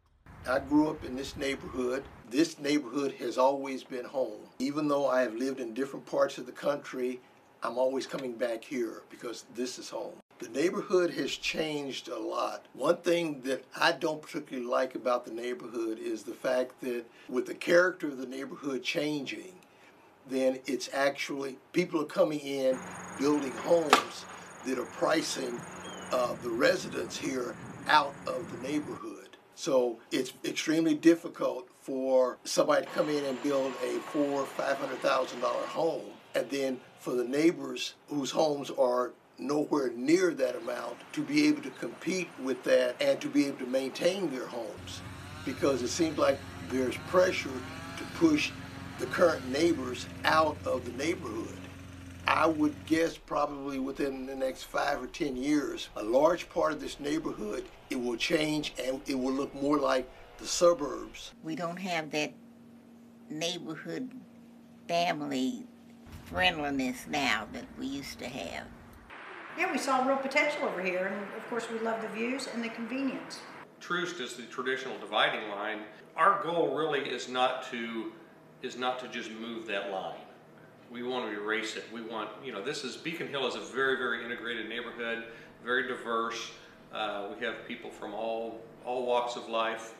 [0.47, 2.03] I grew up in this neighborhood.
[2.29, 4.41] This neighborhood has always been home.
[4.59, 7.19] Even though I have lived in different parts of the country,
[7.63, 10.13] I'm always coming back here because this is home.
[10.39, 12.65] The neighborhood has changed a lot.
[12.73, 17.47] One thing that I don't particularly like about the neighborhood is the fact that with
[17.47, 19.55] the character of the neighborhood changing,
[20.29, 22.77] then it's actually people are coming in
[23.19, 24.25] building homes
[24.65, 25.59] that are pricing
[26.11, 27.55] uh, the residents here
[27.87, 29.37] out of the neighborhood.
[29.55, 34.99] So it's extremely difficult for somebody to come in and build a four, five hundred
[34.99, 40.97] thousand dollar home, and then for the neighbors whose homes are nowhere near that amount
[41.13, 45.01] to be able to compete with that and to be able to maintain their homes
[45.45, 46.39] because it seems like
[46.69, 47.49] there's pressure
[47.97, 48.51] to push
[48.99, 51.66] the current neighbors out of the neighborhood.
[52.27, 56.81] I would guess probably within the next five or ten years, a large part of
[56.81, 61.31] this neighborhood, it will change and it will look more like the suburbs.
[61.41, 62.33] We don't have that
[63.29, 64.11] neighborhood
[64.89, 65.63] family
[66.25, 68.67] friendliness now that we used to have.
[69.57, 72.61] Yeah, we saw real potential over here, and of course, we love the views and
[72.61, 73.39] the convenience.
[73.79, 75.79] Troost is the traditional dividing line.
[76.17, 78.11] Our goal really is not to
[78.61, 80.26] is not to just move that line.
[80.91, 81.85] We want to erase it.
[81.93, 85.25] We want, you know, this is Beacon Hill is a very, very integrated neighborhood,
[85.63, 86.51] very diverse.
[86.93, 89.95] Uh, we have people from all all walks of life,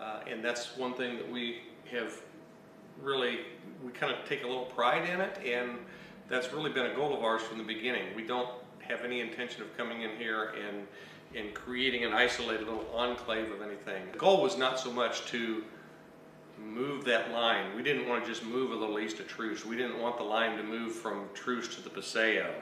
[0.00, 1.60] uh, and that's one thing that we
[1.92, 2.20] have
[3.00, 3.40] really
[3.84, 5.78] we kind of take a little pride in it, and
[6.28, 8.14] that's really been a goal of ours from the beginning.
[8.16, 8.48] We don't
[8.80, 10.86] have any intention of coming in here and
[11.36, 14.04] and creating an isolated little enclave of anything.
[14.12, 15.64] The goal was not so much to
[16.58, 17.74] move that line.
[17.76, 19.64] We didn't want to just move a little east of Troost.
[19.64, 22.54] We didn't want the line to move from Troost to the Paseo.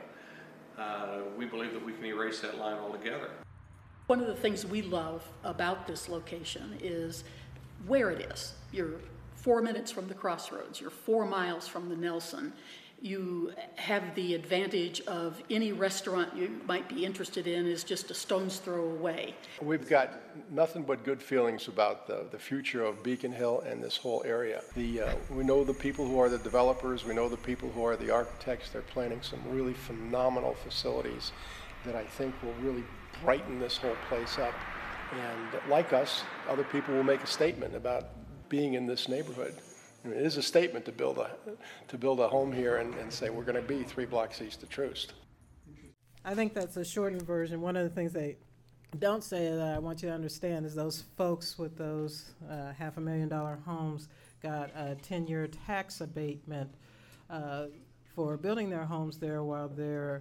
[0.78, 3.30] Uh, we believe that we can erase that line altogether.
[4.06, 7.24] One of the things we love about this location is
[7.86, 8.54] where it is.
[8.72, 8.96] You're
[9.36, 12.52] four minutes from the crossroads, you're four miles from the Nelson,
[13.02, 18.14] you have the advantage of any restaurant you might be interested in is just a
[18.14, 19.34] stone's throw away.
[19.60, 23.96] We've got nothing but good feelings about the, the future of Beacon Hill and this
[23.96, 24.62] whole area.
[24.76, 27.84] The, uh, we know the people who are the developers, we know the people who
[27.84, 28.70] are the architects.
[28.70, 31.32] They're planning some really phenomenal facilities
[31.84, 32.84] that I think will really
[33.24, 34.54] brighten this whole place up.
[35.12, 38.10] And like us, other people will make a statement about
[38.48, 39.54] being in this neighborhood.
[40.04, 41.30] It is a statement to build a,
[41.88, 44.62] to build a home here and, and say we're going to be three blocks east
[44.62, 45.14] of Troost.
[46.24, 47.60] I think that's a shortened version.
[47.60, 48.36] One of the things they
[48.98, 52.96] don't say that I want you to understand is those folks with those uh, half
[52.96, 54.08] a million dollar homes
[54.42, 56.70] got a 10 year tax abatement
[57.30, 57.66] uh,
[58.14, 60.20] for building their homes there while their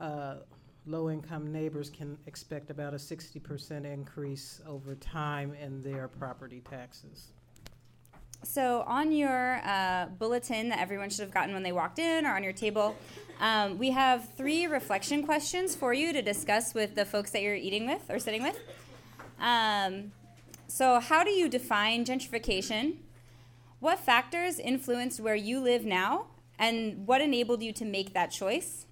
[0.00, 0.36] uh,
[0.86, 7.33] low income neighbors can expect about a 60% increase over time in their property taxes.
[8.44, 12.36] So, on your uh, bulletin that everyone should have gotten when they walked in or
[12.36, 12.94] on your table,
[13.40, 17.54] um, we have three reflection questions for you to discuss with the folks that you're
[17.54, 18.58] eating with or sitting with.
[19.40, 20.12] Um,
[20.68, 22.96] so, how do you define gentrification?
[23.80, 26.26] What factors influenced where you live now?
[26.58, 28.84] And what enabled you to make that choice?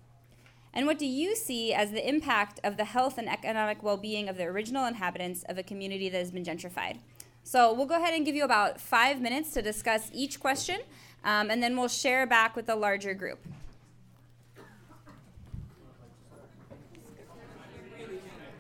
[0.72, 4.30] And what do you see as the impact of the health and economic well being
[4.30, 6.98] of the original inhabitants of a community that has been gentrified?
[7.44, 10.80] So we'll go ahead and give you about five minutes to discuss each question,
[11.24, 13.40] um, and then we'll share back with the larger group.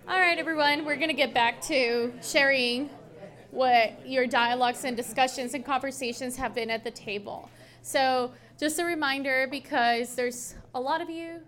[0.08, 2.90] All right, everyone, we're going to get back to sharing
[3.50, 7.48] what your dialogues and discussions and conversations have been at the table.
[7.82, 11.40] So, just a reminder because there's a lot of you,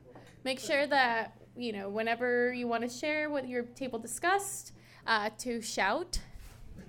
[0.45, 4.73] make sure that, you know, whenever you want to share what your table discussed,
[5.07, 6.21] uh, to shout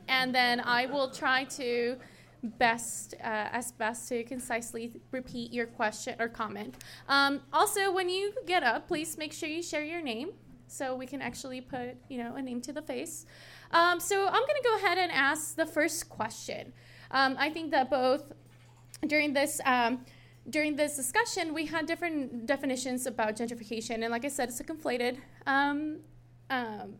[0.07, 1.97] and then I will try to
[2.43, 6.75] best uh, as best to concisely repeat your question or comment.
[7.07, 10.31] Um, also, when you get up, please make sure you share your name
[10.67, 13.25] so we can actually put you know a name to the face.
[13.71, 16.73] Um, so I'm going to go ahead and ask the first question.
[17.11, 18.33] Um, I think that both
[19.07, 19.59] during this.
[19.65, 20.05] Um,
[20.47, 24.63] during this discussion, we had different definitions about gentrification, and like I said, it's a
[24.63, 25.17] conflated
[25.47, 26.01] um,
[26.51, 26.93] um,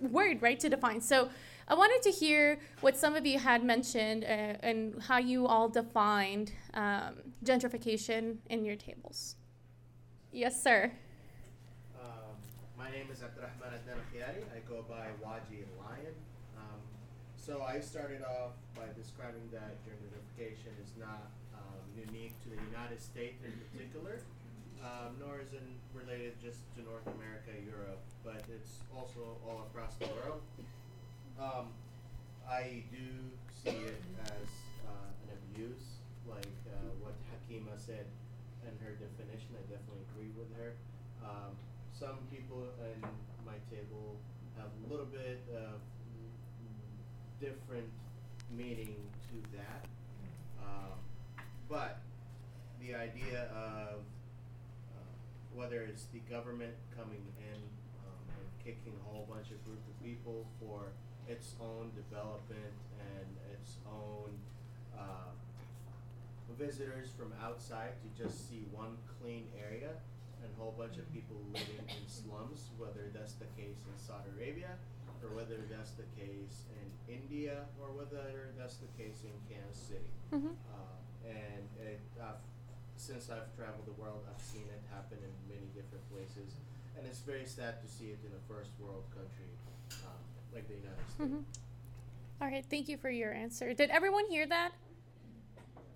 [0.00, 1.00] word, right, to define.
[1.00, 1.28] So,
[1.68, 5.68] I wanted to hear what some of you had mentioned uh, and how you all
[5.68, 9.34] defined um, gentrification in your tables.
[10.30, 10.92] Yes, sir.
[11.98, 12.38] Um,
[12.78, 14.46] my name is Abdurrahman Adnan Khiari.
[14.54, 16.14] I go by Waji Lion.
[16.56, 16.78] Um,
[17.36, 23.02] so I started off by describing that gentrification is not um, unique to the United
[23.02, 24.20] States in particular,
[24.84, 29.94] um, nor is it related just to North America, Europe, but it's also all across
[30.02, 30.42] the world.
[31.38, 31.70] Um,
[32.42, 33.06] I do
[33.62, 34.50] see it as
[34.82, 38.06] uh, an abuse, like uh, what Hakima said
[38.66, 39.54] in her definition.
[39.54, 40.74] I definitely agree with her.
[41.22, 41.54] Um,
[41.94, 43.00] some people in
[43.46, 44.18] my table
[44.58, 45.78] have a little bit of
[47.40, 47.88] different
[48.50, 48.96] meaning
[49.30, 49.86] to that,
[50.60, 50.98] um,
[51.68, 52.00] but
[52.80, 54.02] the idea of
[54.90, 55.14] uh,
[55.54, 57.75] whether it's the government coming in
[58.66, 60.90] kicking a whole bunch of group of people for
[61.30, 64.34] its own development and its own
[64.98, 65.30] uh,
[66.58, 69.94] visitors from outside to just see one clean area
[70.42, 74.34] and a whole bunch of people living in slums, whether that's the case in Saudi
[74.34, 74.74] Arabia
[75.22, 80.12] or whether that's the case in India or whether that's the case in Kansas City.
[80.34, 80.54] Mm-hmm.
[80.74, 82.38] Uh, and it, uh,
[82.96, 86.58] since I've traveled the world, I've seen it happen in many different places.
[86.96, 89.50] And it's very sad to see it in a first world country
[90.04, 90.12] um,
[90.54, 91.20] like the United States.
[91.20, 92.42] Mm-hmm.
[92.42, 93.72] All right, thank you for your answer.
[93.74, 94.72] Did everyone hear that?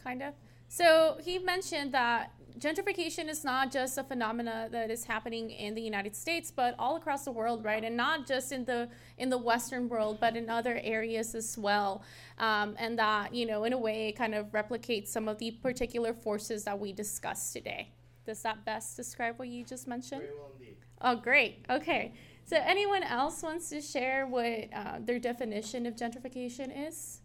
[0.02, 0.34] Kind of?
[0.68, 5.82] So he mentioned that gentrification is not just a phenomena that is happening in the
[5.82, 7.82] United States, but all across the world, right?
[7.82, 8.88] And not just in the
[9.18, 12.02] in the Western world, but in other areas as well.
[12.38, 16.14] Um, and that you know, in a way, kind of replicates some of the particular
[16.14, 17.92] forces that we discussed today.
[18.24, 20.22] Does that best describe what you just mentioned?
[20.22, 20.76] Very well indeed.
[21.00, 21.64] Oh, great.
[21.68, 22.12] Okay.
[22.44, 27.20] So, anyone else wants to share what uh, their definition of gentrification is?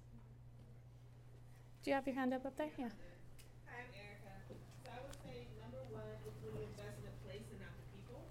[1.84, 2.70] Do you have your hand up up there?
[2.78, 2.90] Yeah.
[3.70, 4.34] I'm Erica.
[4.84, 7.74] So I would say number one is when you invest in a place and not
[7.78, 8.22] the people.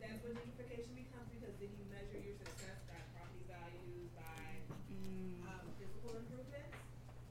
[0.00, 4.66] That's when gentrification becomes because then you measure your success by property values, by
[5.46, 6.74] um, physical improvements,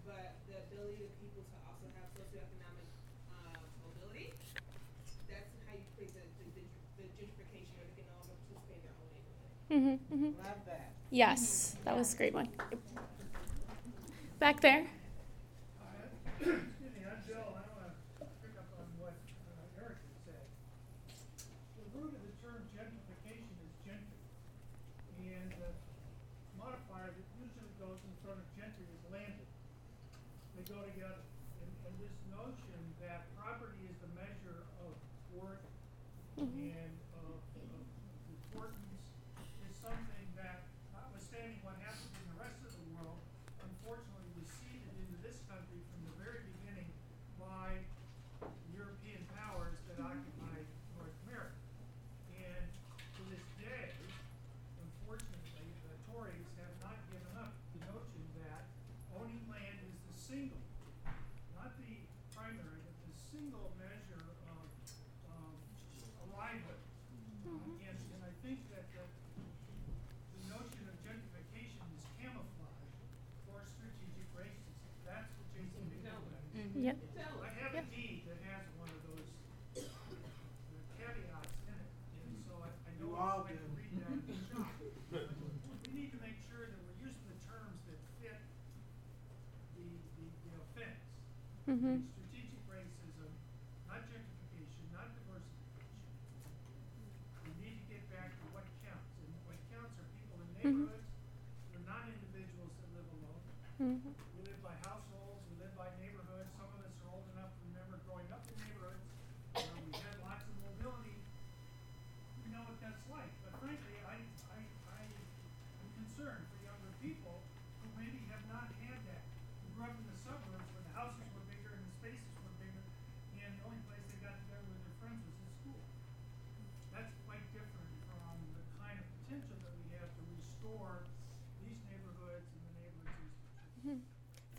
[0.05, 2.87] but the ability of people to also have socioeconomic
[3.33, 4.31] uh, mobility.
[5.27, 6.63] That's how you create the, the, the,
[7.01, 9.59] the gentrification or they can all participate in their own neighborhood.
[9.71, 10.31] Mm-hmm, mm-hmm.
[10.43, 10.98] Love that.
[11.11, 12.49] Yes, that was a great one.
[14.39, 14.85] Back there.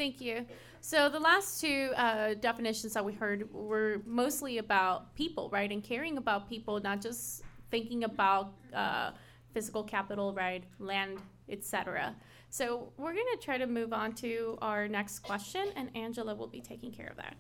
[0.01, 0.47] Thank you.
[0.81, 5.85] So the last two uh, definitions that we heard were mostly about people, right, and
[5.85, 9.11] caring about people, not just thinking about uh,
[9.53, 11.19] physical capital, right, land,
[11.51, 12.15] etc.
[12.49, 16.49] So we're going to try to move on to our next question, and Angela will
[16.49, 17.37] be taking care of that.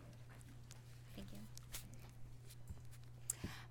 [1.16, 1.38] Thank you.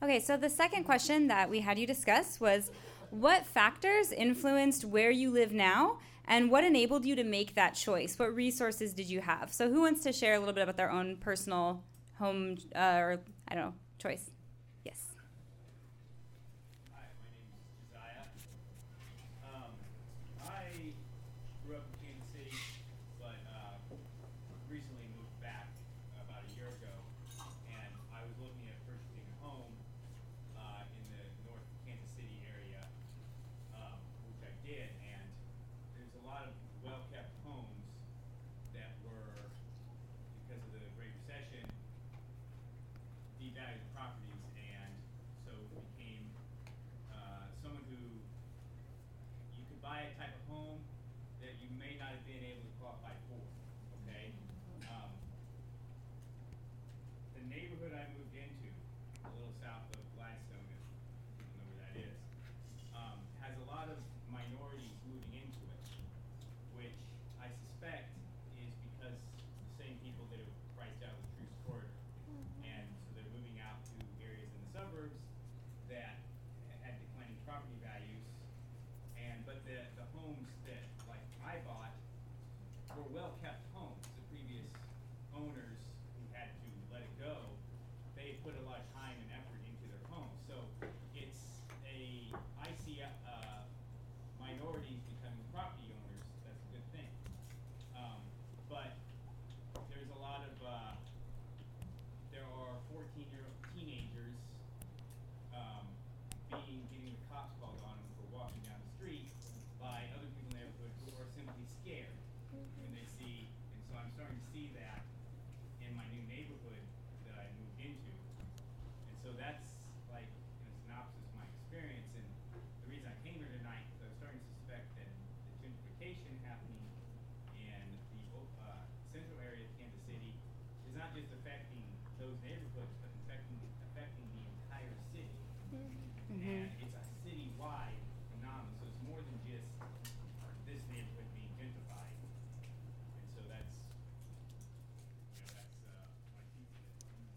[0.01, 2.71] Okay, so the second question that we had you discuss was
[3.11, 5.99] what factors influenced where you live now
[6.29, 8.17] and what enabled you to make that choice?
[8.17, 9.51] What resources did you have?
[9.51, 11.83] So, who wants to share a little bit about their own personal
[12.17, 14.29] home uh, or, I don't know, choice?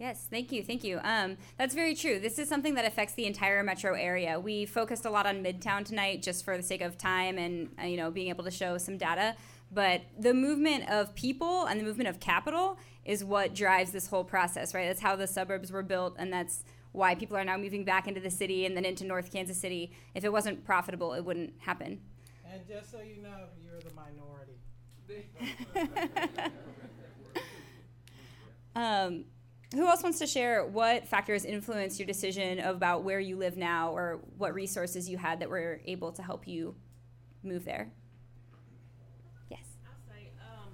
[0.03, 0.99] Yes, thank you, thank you.
[1.05, 2.19] Um, that's very true.
[2.19, 4.41] This is something that affects the entire metro area.
[4.41, 7.87] We focused a lot on Midtown tonight, just for the sake of time and uh,
[7.87, 9.37] you know being able to show some data.
[9.71, 14.25] But the movement of people and the movement of capital is what drives this whole
[14.25, 14.89] process, right?
[14.89, 18.21] That's how the suburbs were built, and that's why people are now moving back into
[18.21, 19.93] the city and then into North Kansas City.
[20.17, 22.01] If it wasn't profitable, it wouldn't happen.
[22.53, 24.59] And just so you know, you're the minority.
[28.75, 29.27] Um,
[29.73, 33.91] who else wants to share what factors influenced your decision about where you live now
[33.93, 36.75] or what resources you had that were able to help you
[37.43, 37.91] move there?
[39.51, 39.65] Yes.
[39.87, 40.73] I'll say, um,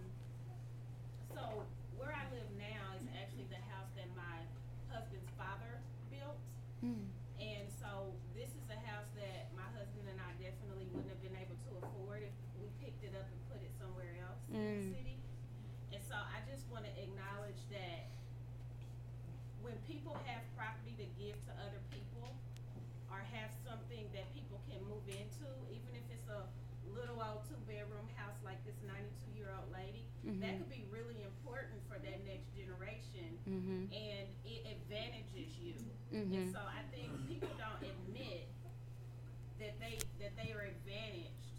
[1.35, 1.63] so
[1.97, 4.43] where I live now is actually the house that my
[4.91, 5.79] husband's father
[6.11, 6.39] built.
[6.83, 11.39] And so this is a house that my husband and I definitely wouldn't have been
[11.39, 14.91] able to afford if we picked it up and put it somewhere else in Mm.
[14.91, 15.17] the city.
[15.95, 18.11] And so I just want to acknowledge that
[19.63, 22.31] when people have property to give to other people
[23.11, 26.47] or have something that people can move into, even if it's a
[26.95, 30.05] little old two bedroom house like this 92 year old lady,
[30.41, 30.59] that Mhm.
[30.59, 33.93] could be really important for that next generation Mhm.
[33.93, 35.75] and it advantages you.
[36.13, 36.33] Mhm.
[36.35, 38.51] And so I think people don't admit
[39.63, 41.55] that they that they are advantaged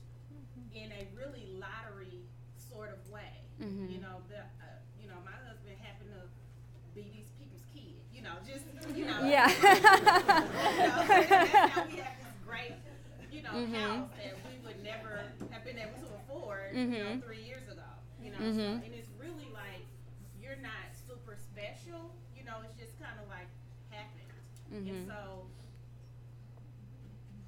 [0.76, 2.20] in a really lottery
[2.68, 3.32] sort of way.
[3.64, 3.88] Mhm.
[3.96, 6.28] You know, the uh, you know, my husband happened to
[6.96, 7.96] be these people's kid.
[8.12, 9.24] You know, just you know.
[9.24, 9.48] Yeah.
[9.64, 9.72] that's
[11.72, 12.76] how we have this great,
[13.32, 14.04] you know, Mhm.
[14.04, 17.24] house that we would never have been able to afford, you know, Mhm.
[17.24, 17.88] three years ago.
[18.24, 18.44] You know, so,
[18.84, 19.86] and it's really like
[20.42, 22.12] you're not super special.
[22.36, 23.48] You know, it's just kind of like
[23.92, 24.28] happened.
[24.72, 24.88] Mhm.
[24.90, 25.48] And so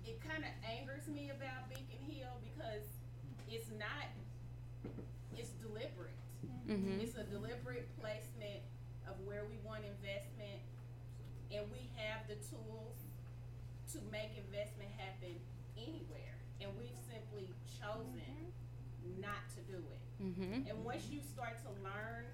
[0.06, 2.84] it kind of angers me about Beacon Hill because
[3.48, 4.10] it's not,
[5.38, 6.16] it's deliberate.
[6.68, 7.00] Mhm.
[7.02, 8.64] It's a deliberate placement
[9.08, 10.62] of where we want investment,
[11.52, 12.98] and we have the tools
[13.94, 15.40] to make investment happen
[15.78, 18.54] anywhere, and we've simply chosen
[19.20, 20.24] not to do it.
[20.24, 20.70] Mhm.
[20.70, 22.26] And once you start to learn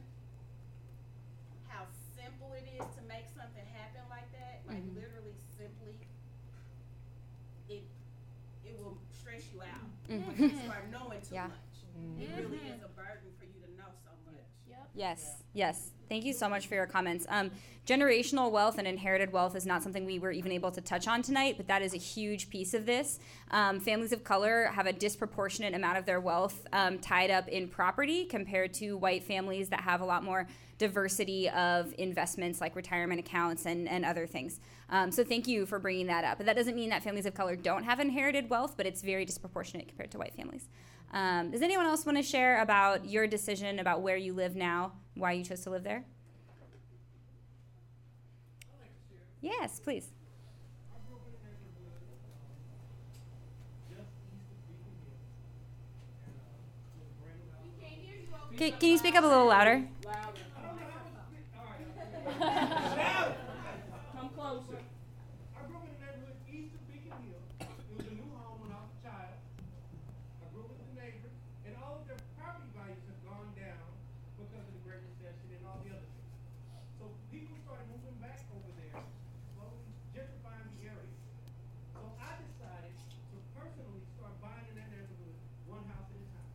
[1.68, 1.86] how
[2.18, 4.96] simple it is to make something happen like that, like Mhm.
[4.96, 5.96] literally simply,
[7.70, 7.84] it
[8.66, 9.86] it will stress you out.
[10.10, 10.26] Mhm.
[10.26, 11.48] Once you start knowing too Yeah.
[11.48, 11.58] much,
[12.20, 14.44] it really is a burden for you to know so much.
[14.68, 14.90] Yep.
[14.94, 15.92] Yes, yes.
[16.10, 17.26] Thank you so much for your comments.
[17.30, 17.52] Um,
[17.86, 21.22] generational wealth and inherited wealth is not something we were even able to touch on
[21.22, 23.20] tonight, but that is a huge piece of this.
[23.52, 27.68] Um, families of color have a disproportionate amount of their wealth um, tied up in
[27.68, 30.48] property compared to white families that have a lot more
[30.78, 34.60] diversity of investments like retirement accounts and, and other things.
[34.90, 36.38] Um, so thank you for bringing that up.
[36.38, 39.26] But that doesn't mean that families of color don't have inherited wealth, but it's very
[39.26, 40.70] disproportionate compared to white families.
[41.12, 44.94] Um, does anyone else want to share about your decision about where you live now,
[45.16, 46.06] why you chose to live there?
[49.42, 50.12] Yes, please.
[58.58, 59.88] Can, can you speak up a little louder?
[62.38, 64.78] Come closer.
[64.78, 67.42] I grew up in the neighborhood east of Beacon Hill.
[67.66, 69.34] It was a new home when I was a child.
[69.34, 71.34] I grew up with the neighbors,
[71.66, 73.90] and all of their property values have gone down
[74.38, 76.30] because of the Great Recession and all the other things.
[77.02, 79.02] So people started moving back over there,
[79.58, 81.18] slowly gentrifying the area.
[81.98, 82.94] So I decided
[83.34, 85.34] to personally start buying in that neighborhood,
[85.66, 86.54] one house at a time.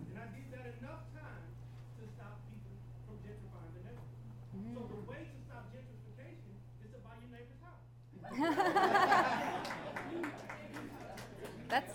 [0.00, 1.52] And I did that enough times
[2.00, 2.72] to stop people
[3.04, 4.08] from gentrifying the neighborhood.
[4.70, 6.54] So the way to stop gentrification
[6.84, 7.86] is to buy your neighbor's house.
[11.70, 11.92] That's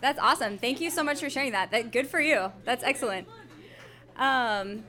[0.00, 0.58] that's awesome.
[0.58, 1.70] Thank you so much for sharing that.
[1.72, 2.52] That good for you.
[2.64, 3.28] That's excellent.
[4.16, 4.84] Um,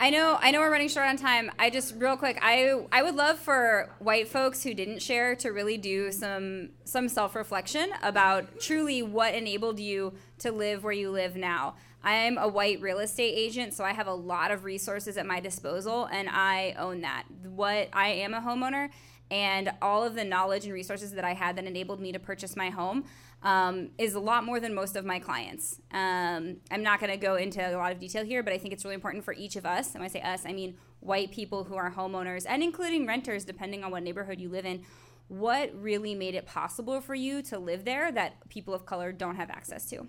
[0.00, 1.50] I know I know we're running short on time.
[1.58, 5.50] I just real quick, I I would love for white folks who didn't share to
[5.50, 11.36] really do some some self-reflection about truly what enabled you to live where you live
[11.36, 11.76] now.
[12.02, 15.40] I'm a white real estate agent, so I have a lot of resources at my
[15.40, 17.24] disposal and I own that.
[17.44, 18.90] What I am a homeowner
[19.30, 22.56] and all of the knowledge and resources that I had that enabled me to purchase
[22.56, 23.04] my home
[23.42, 25.80] um, is a lot more than most of my clients.
[25.92, 28.72] Um, I'm not going to go into a lot of detail here, but I think
[28.72, 29.94] it's really important for each of us.
[29.94, 33.44] And when I say us, I mean white people who are homeowners and including renters,
[33.44, 34.82] depending on what neighborhood you live in.
[35.28, 39.36] What really made it possible for you to live there that people of color don't
[39.36, 40.06] have access to?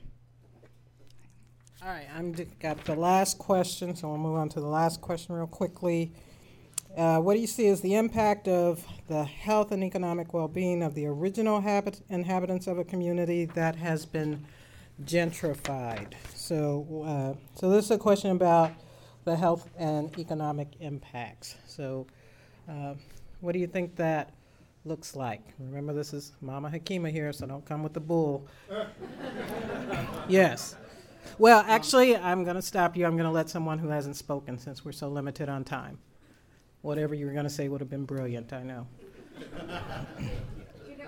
[1.82, 5.36] All right, d- got the last question, so we'll move on to the last question
[5.36, 6.14] real quickly.
[6.96, 10.96] Uh, what do you see as the impact of the health and economic well-being of
[10.96, 14.46] the original habit- inhabitants of a community that has been
[15.04, 16.14] gentrified?
[16.34, 18.72] So, uh, so this is a question about
[19.26, 21.58] the health and economic impacts.
[21.68, 22.08] So,
[22.70, 22.94] uh,
[23.42, 24.32] what do you think that
[24.86, 25.42] looks like?
[25.60, 28.48] Remember, this is Mama Hakima here, so don't come with the bull.
[30.30, 30.76] yes.
[31.40, 33.06] Well, actually, I'm going to stop you.
[33.06, 35.98] I'm going to let someone who hasn't spoken since we're so limited on time.
[36.86, 38.86] Whatever you were going to say would have been brilliant, I know.
[39.42, 39.74] You know,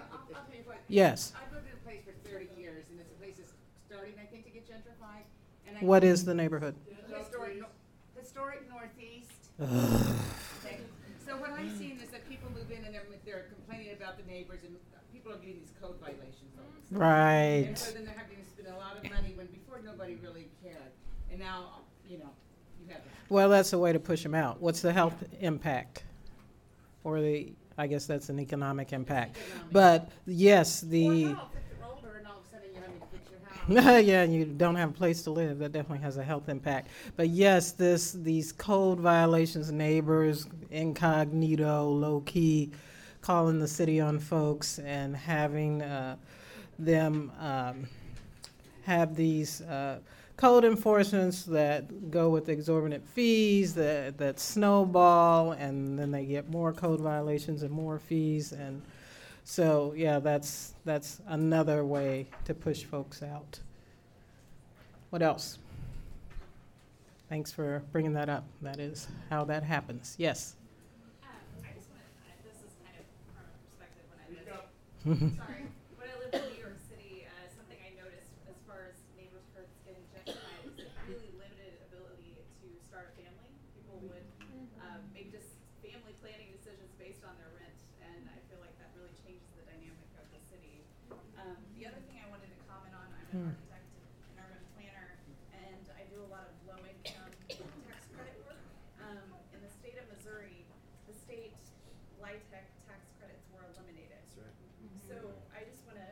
[0.09, 0.81] I'll, I'll tell you what.
[0.87, 1.33] Yes.
[1.37, 3.53] I've lived in a place for 30 years, and it's a place that's
[3.85, 5.29] starting, I think, to get gentrified.
[5.67, 6.73] And I What is the neighborhood?
[7.13, 7.69] Historic, no-
[8.17, 9.53] historic Northeast.
[10.65, 10.81] Okay.
[11.23, 14.25] So what I'm seeing is that people move in and they're, they're complaining about the
[14.25, 14.75] neighbors, and
[15.13, 16.57] people are getting these code violations.
[16.57, 16.97] all of a sudden.
[16.97, 17.69] Right.
[17.69, 20.49] And so then they're having to spend a lot of money when before nobody really
[20.63, 20.89] cared,
[21.29, 22.33] and now you know.
[23.29, 24.61] Well, that's a way to push them out.
[24.61, 26.03] What's the health impact?
[27.03, 29.37] Or the, I guess that's an economic impact.
[29.71, 31.07] But yes, the.
[31.07, 33.81] Well, no, if you're older and all of a sudden you're having to fix your
[33.81, 34.03] house.
[34.05, 35.59] yeah, and you don't have a place to live.
[35.59, 36.87] That definitely has a health impact.
[37.17, 42.71] But yes, this these code violations, neighbors incognito, low key,
[43.21, 46.15] calling the city on folks and having uh,
[46.79, 47.87] them um,
[48.83, 49.99] have these uh,
[50.37, 56.71] code enforcements that go with exorbitant fees that that snowball, and then they get more
[56.71, 58.81] code violations and more fees and.
[59.49, 63.61] So yeah, that's that's another way to push folks out.
[65.09, 65.57] What else?
[67.29, 68.43] Thanks for bringing that up.
[68.61, 70.15] That is how that happens.
[70.19, 70.55] Yes.
[71.23, 71.31] Um,
[71.63, 74.51] I just want to, this is kind of from a perspective when I lived,
[75.39, 75.63] sorry,
[75.95, 79.71] when I lived in New York City, uh, something I noticed as far as neighborhoods
[79.87, 83.47] getting gentrified is it really limited ability to start a family.
[83.79, 84.27] People would,
[84.83, 88.91] um, make just family planning decisions based on their rent, and I feel like that
[88.95, 90.79] really changes the dynamic of the city.
[91.35, 93.51] Um, the other thing I wanted to comment on, I'm an Hmm.
[93.51, 93.87] architect,
[94.31, 95.07] an urban planner,
[95.51, 98.59] and I do a lot of low-income tax credit work.
[99.03, 100.65] Um, in the state of Missouri,
[101.07, 101.53] the state
[102.19, 102.51] LIHTC
[102.87, 104.19] tax credits were eliminated.
[105.07, 105.15] So
[105.55, 106.09] I just want to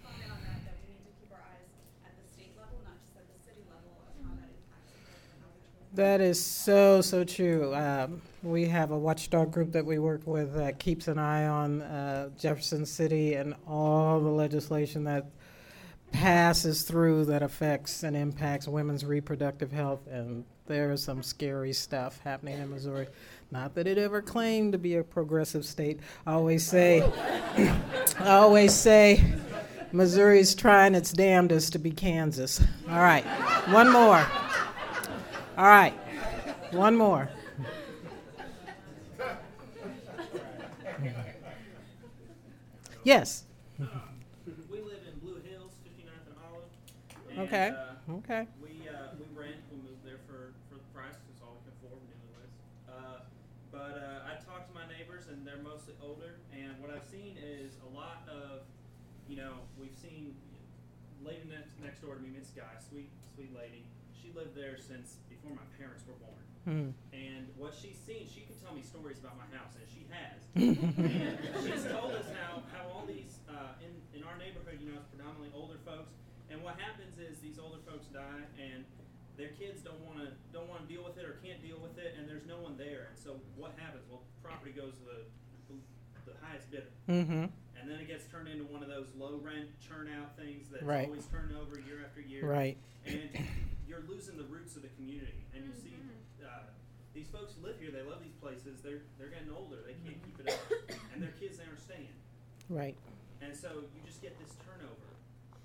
[0.00, 1.68] comment on that, that we need to keep our eyes
[2.06, 5.36] at the state level, not just at the city level, of how that impacts the
[5.42, 5.89] housing.
[6.00, 7.74] That is so so true.
[7.74, 11.82] Um, we have a watchdog group that we work with that keeps an eye on
[11.82, 15.26] uh, Jefferson City and all the legislation that
[16.10, 20.06] passes through that affects and impacts women's reproductive health.
[20.10, 23.08] And there is some scary stuff happening in Missouri.
[23.50, 26.00] Not that it ever claimed to be a progressive state.
[26.26, 27.02] I always say,
[28.18, 29.22] I always say,
[29.92, 32.58] Missouri's trying its damnedest to be Kansas.
[32.88, 33.24] All right,
[33.68, 34.26] one more.
[35.60, 35.92] All right,
[36.72, 37.28] one more.
[43.04, 43.44] Yes.
[43.76, 46.64] We live in Blue Hills, 59th and Olive.
[47.28, 48.48] And, Okay, uh, okay.
[48.56, 51.76] We, uh, we rent, we moved there for, for the price, it's all we can
[51.76, 52.56] afford, newlyweds.
[52.88, 53.20] Uh,
[53.68, 57.36] but, uh, I talked to my neighbors and they're mostly older, and what I've seen
[57.36, 58.64] is a lot of,
[59.28, 60.32] you know, we've seen
[61.20, 63.84] lady next, next door to me, Miss Guy, sweet, sweet lady.
[64.16, 66.44] She lived there since before my parents were born.
[66.68, 66.88] Hmm.
[67.16, 70.38] And what she's seen, she could tell me stories about my house, and she has.
[70.60, 75.00] and she's told us how, how all these, uh, in, in our neighborhood, you know,
[75.00, 76.12] it's predominantly older folks.
[76.52, 78.84] And what happens is these older folks die, and
[79.40, 81.96] their kids don't want to don't want to deal with it or can't deal with
[81.96, 83.08] it, and there's no one there.
[83.08, 84.02] And so what happens?
[84.10, 85.18] Well, property goes to the
[86.26, 86.90] the highest bidder.
[87.08, 87.48] Mhm.
[87.80, 90.82] And then it gets turned into one of those low rent churn out things that's
[90.82, 91.06] Right.
[91.06, 92.44] always turned over year after year.
[92.44, 92.76] Right.
[93.06, 93.30] And
[93.90, 95.42] you're losing the roots of the community.
[95.50, 96.46] And you see mm-hmm.
[96.46, 96.70] uh,
[97.10, 98.78] these folks who live here, they love these places.
[98.86, 99.82] They're they're getting older.
[99.82, 100.38] They can't mm-hmm.
[100.38, 100.62] keep it up.
[101.10, 102.14] And their kids they aren't staying.
[102.70, 102.94] Right.
[103.42, 105.10] And so you just get this turnover.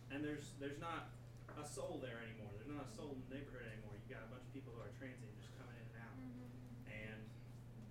[0.10, 1.14] And there's there's not
[1.54, 2.50] a soul there anymore.
[2.58, 3.94] There's not a soul in the neighborhood anymore.
[3.94, 6.18] You got a bunch of people who are transient just coming in and out.
[6.18, 6.98] Mm-hmm.
[6.98, 7.20] And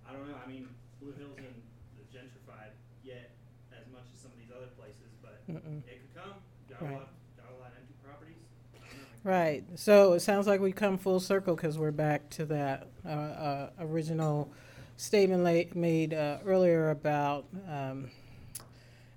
[0.03, 0.67] I don't know, I mean,
[0.99, 1.63] Blue Hills isn't
[2.11, 2.75] gentrified
[3.07, 3.39] yet
[3.71, 5.79] as much as some of these other places, but Mm-mm.
[5.87, 6.35] it could come.
[6.67, 6.91] Got Right.
[6.91, 8.41] a lot a lot of empty properties.
[8.73, 9.14] I don't know.
[9.25, 9.63] Right.
[9.73, 13.69] So it sounds like we come full circle because we're back to that uh, uh,
[13.79, 14.51] original
[14.97, 18.11] statement la- made uh, earlier about um,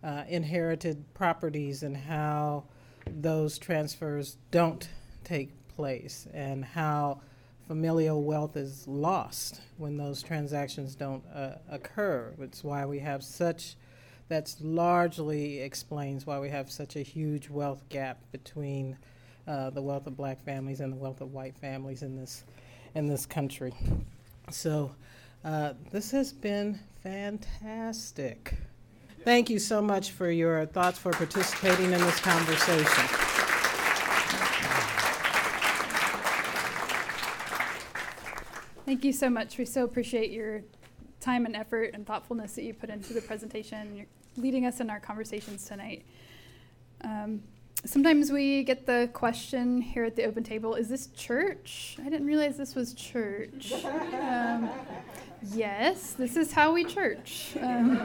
[0.03, 2.65] uh, inherited properties and how
[3.07, 4.89] those transfers don't
[5.25, 7.21] take place and how
[7.67, 12.33] familial wealth is lost when those transactions don't uh, occur.
[12.41, 13.77] It's why we have such
[14.29, 18.97] that's largely explains why we have such a huge wealth gap between
[19.49, 22.45] uh, the wealth of black families and the wealth of white families in this
[22.95, 23.75] in this country.
[24.51, 24.95] So,
[25.45, 28.55] Uh, this has been fantastic.
[29.25, 33.05] Thank you so much for your thoughts, for participating in this conversation.
[38.85, 39.59] Thank you so much.
[39.59, 40.63] We so appreciate your
[41.21, 43.97] time and effort and thoughtfulness that you put into the presentation.
[43.97, 46.05] You're leading us in our conversations tonight.
[47.03, 47.43] Um,
[47.85, 51.97] sometimes we get the question here at the open table is this church?
[52.01, 53.73] I didn't realize this was church.
[53.85, 54.71] Um,
[55.53, 57.57] yes, this is how we church.
[57.61, 58.01] Um,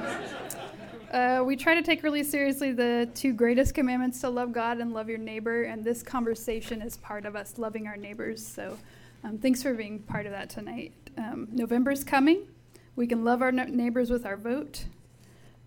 [1.11, 4.93] uh, we try to take really seriously the two greatest commandments to love God and
[4.93, 8.45] love your neighbor, and this conversation is part of us loving our neighbors.
[8.45, 8.78] So
[9.24, 10.93] um, thanks for being part of that tonight.
[11.17, 12.47] Um, November's coming.
[12.95, 14.86] We can love our neighbors with our vote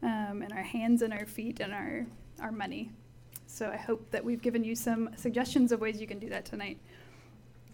[0.02, 2.06] um, and our hands and our feet and our,
[2.40, 2.90] our money.
[3.56, 6.44] So I hope that we've given you some suggestions of ways you can do that
[6.44, 6.78] tonight.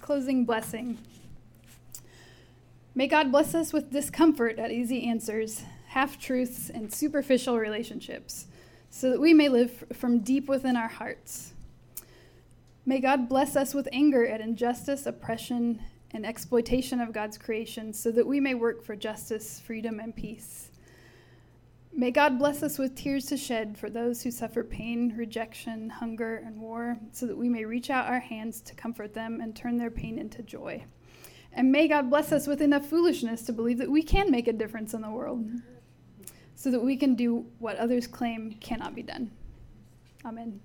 [0.01, 0.97] Closing blessing.
[2.95, 8.47] May God bless us with discomfort at easy answers, half truths, and superficial relationships,
[8.91, 11.53] so that we may live from deep within our hearts.
[12.87, 18.13] May God bless us with anger at injustice, oppression, and exploitation of God's creation, so
[18.13, 20.71] that we may work for justice, freedom, and peace.
[21.95, 26.37] May God bless us with tears to shed for those who suffer pain, rejection, hunger,
[26.37, 29.77] and war, so that we may reach out our hands to comfort them and turn
[29.77, 30.83] their pain into joy.
[31.53, 34.55] And may God bless us with enough foolishness to believe that we can make a
[34.55, 35.47] difference in the world,
[36.55, 39.31] so that we can do what others claim cannot be done.
[40.25, 40.61] Amen.